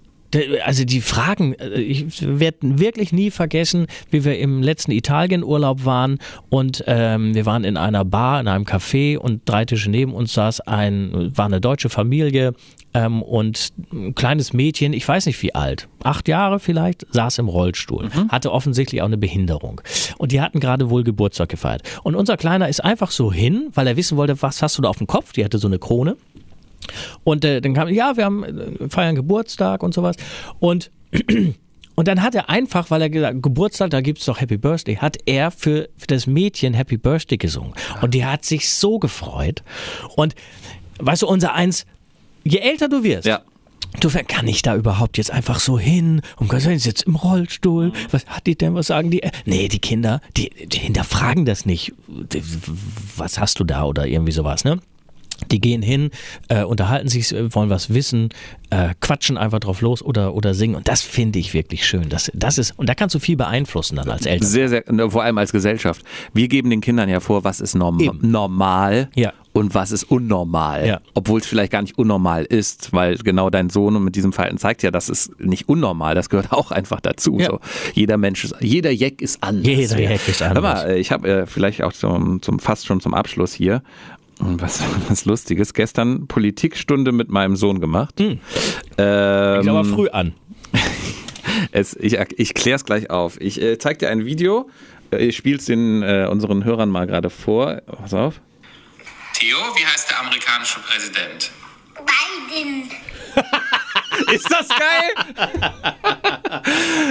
Also 0.63 0.85
die 0.85 1.01
Fragen, 1.01 1.53
äh, 1.53 1.79
ich 1.79 2.05
werde 2.21 2.57
wirklich 2.79 3.11
nie 3.13 3.31
vergessen, 3.31 3.87
wie 4.11 4.25
wir 4.25 4.37
im 4.39 4.61
letzten 4.61 4.91
Italienurlaub 4.91 5.85
waren 5.85 6.19
und 6.49 6.83
ähm, 6.87 7.33
wir 7.33 7.45
waren 7.45 7.63
in 7.63 7.77
einer 7.77 8.05
Bar, 8.05 8.39
in 8.39 8.47
einem 8.47 8.65
Café 8.65 9.17
und 9.17 9.41
drei 9.45 9.65
Tische 9.65 9.89
neben 9.89 10.13
uns 10.13 10.33
saß 10.33 10.61
ein, 10.61 11.31
war 11.35 11.45
eine 11.45 11.61
deutsche 11.61 11.89
Familie 11.89 12.53
ähm, 12.93 13.21
und 13.21 13.73
ein 13.91 14.15
kleines 14.15 14.53
Mädchen, 14.53 14.93
ich 14.93 15.07
weiß 15.07 15.25
nicht 15.25 15.41
wie 15.43 15.53
alt, 15.53 15.87
acht 16.03 16.27
Jahre 16.27 16.59
vielleicht, 16.59 17.05
saß 17.11 17.39
im 17.39 17.49
Rollstuhl, 17.49 18.05
mhm. 18.05 18.29
hatte 18.29 18.51
offensichtlich 18.51 19.01
auch 19.01 19.07
eine 19.07 19.17
Behinderung. 19.17 19.81
Und 20.17 20.31
die 20.31 20.41
hatten 20.41 20.59
gerade 20.59 20.89
wohl 20.89 21.03
Geburtstag 21.03 21.49
gefeiert. 21.49 21.83
Und 22.03 22.15
unser 22.15 22.37
Kleiner 22.37 22.69
ist 22.69 22.83
einfach 22.83 23.11
so 23.11 23.31
hin, 23.31 23.69
weil 23.73 23.87
er 23.87 23.97
wissen 23.97 24.17
wollte, 24.17 24.41
was 24.41 24.61
hast 24.61 24.77
du 24.77 24.81
da 24.81 24.89
auf 24.89 24.97
dem 24.97 25.07
Kopf? 25.07 25.33
Die 25.33 25.43
hatte 25.43 25.57
so 25.57 25.67
eine 25.67 25.79
Krone. 25.79 26.15
Und 27.23 27.45
äh, 27.45 27.61
dann 27.61 27.73
kam, 27.73 27.87
ja, 27.89 28.17
wir 28.17 28.25
haben 28.25 28.43
äh, 28.43 28.89
feiern 28.89 29.15
Geburtstag 29.15 29.83
und 29.83 29.93
sowas. 29.93 30.15
Und 30.59 30.91
und 31.95 32.07
dann 32.07 32.21
hat 32.21 32.35
er 32.35 32.49
einfach, 32.49 32.91
weil 32.91 33.01
er 33.01 33.09
gesagt 33.09 33.41
Geburtstag, 33.41 33.89
da 33.91 34.01
gibt 34.01 34.19
es 34.19 34.25
doch 34.25 34.41
Happy 34.41 34.57
Birthday, 34.57 34.97
hat 34.97 35.17
er 35.25 35.51
für, 35.51 35.89
für 35.97 36.07
das 36.07 36.27
Mädchen 36.27 36.73
Happy 36.73 36.97
Birthday 36.97 37.37
gesungen. 37.37 37.73
Und 38.01 38.13
die 38.13 38.25
hat 38.25 38.45
sich 38.45 38.69
so 38.69 38.99
gefreut. 38.99 39.63
Und 40.15 40.35
weißt 40.99 41.21
du, 41.21 41.27
unser 41.27 41.53
Eins 41.53 41.85
je 42.43 42.59
älter 42.59 42.89
du 42.89 43.03
wirst, 43.03 43.25
ja. 43.25 43.41
Du, 43.99 44.09
kann 44.09 44.47
ich 44.47 44.61
da 44.61 44.75
überhaupt 44.75 45.17
jetzt 45.17 45.31
einfach 45.31 45.59
so 45.59 45.79
hin? 45.79 46.21
Um 46.37 46.49
Gottes 46.49 46.65
Willen, 46.65 46.75
ist 46.75 46.85
jetzt 46.85 47.03
im 47.03 47.15
Rollstuhl. 47.15 47.93
Was 48.11 48.25
hat 48.25 48.45
die 48.45 48.57
denn? 48.57 48.75
Was 48.75 48.87
sagen 48.87 49.09
die? 49.09 49.21
Nee, 49.45 49.69
die 49.69 49.79
Kinder, 49.79 50.19
die, 50.35 50.49
die 50.49 50.79
hinterfragen 50.79 51.45
das 51.45 51.65
nicht. 51.65 51.93
Was 53.15 53.39
hast 53.39 53.59
du 53.59 53.63
da 53.63 53.85
oder 53.85 54.05
irgendwie 54.05 54.33
sowas, 54.33 54.65
ne? 54.65 54.79
Die 55.51 55.59
gehen 55.59 55.81
hin, 55.81 56.11
äh, 56.47 56.63
unterhalten 56.63 57.09
sich, 57.09 57.31
wollen 57.31 57.69
was 57.69 57.93
wissen, 57.93 58.29
äh, 58.69 58.93
quatschen 58.99 59.37
einfach 59.37 59.59
drauf 59.59 59.81
los 59.81 60.01
oder, 60.01 60.33
oder 60.33 60.53
singen. 60.53 60.75
Und 60.75 60.87
das 60.87 61.01
finde 61.01 61.39
ich 61.39 61.53
wirklich 61.53 61.85
schön. 61.85 62.09
Das, 62.09 62.31
das 62.33 62.57
ist, 62.57 62.77
und 62.77 62.89
da 62.89 62.95
kannst 62.95 63.15
du 63.15 63.19
viel 63.19 63.37
beeinflussen 63.37 63.95
dann 63.97 64.09
als 64.09 64.25
Eltern. 64.25 64.47
Sehr, 64.47 64.69
sehr, 64.69 64.83
vor 65.09 65.23
allem 65.23 65.37
als 65.37 65.51
Gesellschaft. 65.51 66.03
Wir 66.33 66.47
geben 66.47 66.69
den 66.69 66.81
Kindern 66.81 67.09
ja 67.09 67.19
vor, 67.19 67.43
was 67.43 67.59
ist 67.59 67.75
norm 67.75 67.99
Eben. 67.99 68.19
normal 68.31 69.09
ja. 69.15 69.33
und 69.53 69.75
was 69.75 69.91
ist 69.91 70.03
unnormal. 70.03 70.87
Ja. 70.87 71.01
Obwohl 71.13 71.39
es 71.39 71.45
vielleicht 71.45 71.71
gar 71.71 71.81
nicht 71.81 71.97
unnormal 71.97 72.45
ist, 72.45 72.91
weil 72.93 73.17
genau 73.17 73.49
dein 73.49 73.69
Sohn 73.69 74.03
mit 74.03 74.15
diesem 74.15 74.33
Verhalten 74.33 74.57
zeigt 74.57 74.83
ja, 74.83 74.91
das 74.91 75.09
ist 75.09 75.39
nicht 75.39 75.69
unnormal. 75.69 76.15
Das 76.15 76.29
gehört 76.29 76.51
auch 76.51 76.71
einfach 76.71 77.01
dazu. 77.01 77.37
Ja. 77.39 77.47
So. 77.47 77.59
Jeder 77.93 78.17
Mensch 78.17 78.43
ist, 78.43 78.55
jeder 78.59 78.91
Jack 78.91 79.21
ist 79.21 79.43
anders. 79.43 79.67
Jeder 79.67 79.99
Jack 79.99 80.27
ist 80.27 80.41
anders. 80.41 80.63
Hör 80.63 80.87
mal, 80.87 80.97
ich 80.97 81.11
habe 81.11 81.29
äh, 81.29 81.45
vielleicht 81.45 81.83
auch 81.83 81.93
zum, 81.93 82.41
zum, 82.41 82.59
fast 82.59 82.85
schon 82.85 82.99
zum 82.99 83.13
Abschluss 83.13 83.53
hier 83.53 83.83
Was, 84.39 84.83
was 85.07 85.25
Lustiges. 85.25 85.73
Gestern 85.73 86.27
Politikstunde 86.27 87.11
mit 87.11 87.29
meinem 87.29 87.55
Sohn 87.55 87.79
gemacht. 87.79 88.19
Hm. 88.19 88.39
Ähm, 88.97 89.61
Ich 89.61 89.69
aber 89.69 89.85
früh 89.85 90.09
an. 90.09 90.33
es, 91.71 91.95
ich 91.95 92.17
ich 92.37 92.53
kläre 92.53 92.75
es 92.75 92.85
gleich 92.85 93.09
auf. 93.09 93.39
Ich 93.39 93.61
äh, 93.61 93.77
zeig 93.77 93.99
dir 93.99 94.09
ein 94.09 94.25
Video. 94.25 94.69
Äh, 95.11 95.25
Ich 95.25 95.37
spiele 95.37 95.57
es 95.57 95.65
den 95.65 96.03
äh, 96.03 96.27
unseren 96.29 96.63
Hörern 96.65 96.89
mal 96.89 97.07
gerade 97.07 97.29
vor. 97.29 97.81
Pass 97.85 98.13
auf. 98.13 98.41
Theo, 99.33 99.57
wie 99.75 99.85
heißt 99.85 100.09
der 100.11 100.19
amerikanische 100.21 100.79
Präsident? 100.79 101.51
Biden. 101.95 102.89
Ist 104.33 104.49
das 104.51 104.67
geil? 104.69 105.55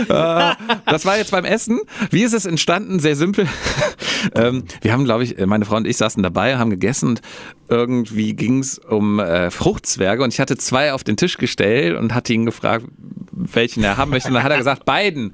Äh, 0.08 0.54
das 0.86 1.04
war 1.04 1.16
jetzt 1.16 1.30
beim 1.30 1.44
Essen. 1.44 1.80
Wie 2.10 2.22
ist 2.22 2.32
es 2.32 2.46
entstanden? 2.46 2.98
Sehr 2.98 3.14
simpel. 3.14 3.46
ähm, 4.34 4.64
wir 4.80 4.92
haben, 4.92 5.04
glaube 5.04 5.24
ich, 5.24 5.36
meine 5.46 5.64
Frau 5.64 5.76
und 5.76 5.86
ich 5.86 5.96
saßen 5.96 6.22
dabei, 6.22 6.56
haben 6.56 6.70
gegessen 6.70 7.08
und 7.10 7.20
irgendwie 7.68 8.34
ging 8.34 8.58
es 8.60 8.78
um 8.78 9.20
äh, 9.20 9.50
Fruchtzwerge 9.50 10.22
und 10.24 10.32
ich 10.32 10.40
hatte 10.40 10.56
zwei 10.56 10.92
auf 10.92 11.04
den 11.04 11.16
Tisch 11.16 11.36
gestellt 11.38 11.96
und 11.96 12.14
hatte 12.14 12.32
ihn 12.32 12.44
gefragt, 12.46 12.86
welchen 13.32 13.84
er 13.84 13.96
haben 13.96 14.10
möchte. 14.10 14.28
Und 14.28 14.34
dann 14.34 14.42
hat 14.42 14.52
er 14.52 14.58
gesagt, 14.58 14.84
beiden. 14.84 15.32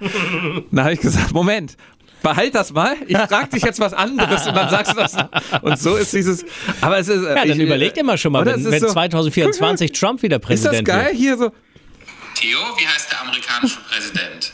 Dann 0.71 0.85
habe 0.85 0.95
ich 0.95 1.01
gesagt, 1.01 1.33
Moment. 1.33 1.77
Behalt 2.23 2.55
das 2.55 2.73
mal. 2.75 2.97
Ich 3.07 3.17
frage 3.17 3.49
dich 3.49 3.63
jetzt 3.63 3.81
was 3.81 3.95
anderes 3.95 4.47
und 4.47 4.55
dann 4.55 4.69
sagst 4.69 4.93
du 4.93 4.97
das. 4.97 5.17
Und 5.63 5.79
so 5.79 5.97
ist 5.97 6.13
dieses. 6.13 6.45
Aber 6.83 6.99
es 6.99 7.09
ist. 7.09 7.23
Ja, 7.25 7.35
dann 7.37 7.49
ich, 7.49 7.59
überleg 7.59 7.95
dir 7.95 8.05
mal 8.05 8.19
schon 8.19 8.33
mal, 8.33 8.45
wenn, 8.45 8.57
ist 8.61 8.71
wenn 8.71 8.81
so- 8.81 8.89
2024 8.89 9.93
Trump 9.99 10.23
wieder 10.23 10.37
Ist 10.37 10.43
das 10.43 10.73
Präsident 10.73 10.87
geil? 10.87 11.07
wird. 11.07 11.17
Hier 11.17 11.39
so. 11.39 11.51
Theo, 12.41 12.59
wie 12.79 12.87
heißt 12.87 13.13
der 13.13 13.21
amerikanische 13.23 13.79
Präsident? 13.91 14.53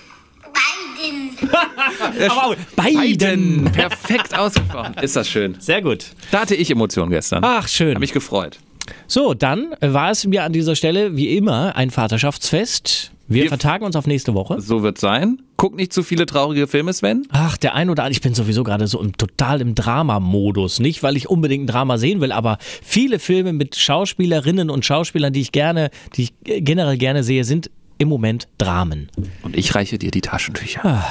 Biden. 0.99 1.39
Aber 2.31 2.47
auch 2.47 2.57
Biden. 2.77 3.71
Perfekt 3.73 4.37
ausgesprochen. 4.37 4.95
Ist 5.01 5.15
das 5.17 5.29
schön. 5.29 5.57
Sehr 5.61 5.83
gut. 5.83 6.07
Da 6.31 6.41
hatte 6.41 6.55
ich 6.55 6.71
Emotionen 6.71 7.11
gestern. 7.11 7.45
Ach, 7.45 7.69
schön. 7.69 7.95
Hab 7.95 8.01
mich 8.01 8.13
gefreut. 8.13 8.59
So, 9.07 9.35
dann 9.35 9.75
war 9.81 10.11
es 10.11 10.25
mir 10.27 10.45
an 10.45 10.53
dieser 10.53 10.75
Stelle 10.77 11.17
wie 11.17 11.37
immer 11.37 11.77
ein 11.77 11.91
Vaterschaftsfest. 11.91 13.13
Wir, 13.29 13.43
Wir- 13.43 13.49
vertagen 13.49 13.85
uns 13.85 13.97
auf 13.97 14.07
nächste 14.07 14.35
Woche. 14.35 14.61
So 14.61 14.83
wird 14.85 14.99
sein. 14.99 15.43
Guck 15.57 15.75
nicht 15.75 15.93
zu 15.93 16.03
viele 16.05 16.27
traurige 16.27 16.69
Filme, 16.69 16.93
Sven. 16.93 17.27
Ach, 17.31 17.57
der 17.57 17.75
ein 17.75 17.89
oder 17.91 18.05
andere, 18.05 18.13
ich 18.13 18.21
bin 18.21 18.35
sowieso 18.35 18.63
gerade 18.63 18.87
so 18.87 19.01
im, 19.01 19.17
total 19.17 19.61
im 19.63 19.75
Drama-Modus. 19.75 20.79
Nicht, 20.81 21.03
weil 21.03 21.17
ich 21.17 21.29
unbedingt 21.29 21.65
ein 21.65 21.67
Drama 21.67 21.99
sehen 21.99 22.21
will, 22.21 22.31
aber 22.31 22.59
viele 22.83 23.19
Filme 23.19 23.53
mit 23.53 23.75
Schauspielerinnen 23.75 24.71
und 24.71 24.85
Schauspielern, 24.85 25.33
die 25.33 25.41
ich 25.41 25.51
gerne, 25.53 25.91
die 26.15 26.25
ich 26.25 26.35
generell 26.45 26.99
gerne 26.99 27.25
sehe, 27.25 27.43
sind 27.45 27.71
im 27.99 28.09
Moment 28.09 28.49
Dramen. 28.59 29.11
Und 29.43 29.57
ich 29.57 29.75
reiche 29.75 29.99
dir 29.99 30.11
die 30.11 30.21
Taschentücher. 30.21 31.05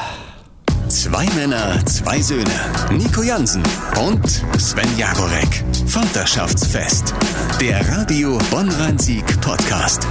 Zwei 0.87 1.25
Männer, 1.35 1.83
zwei 1.85 2.21
Söhne. 2.21 2.45
Nico 2.91 3.23
Jansen 3.23 3.63
und 4.07 4.27
Sven 4.59 4.97
Jagorek. 4.97 5.63
Vaterschaftsfest. 5.87 7.13
Der 7.59 7.87
Radio 7.89 8.37
Bonn-Rhein-Sieg 8.51 9.25
Podcast. 9.41 10.07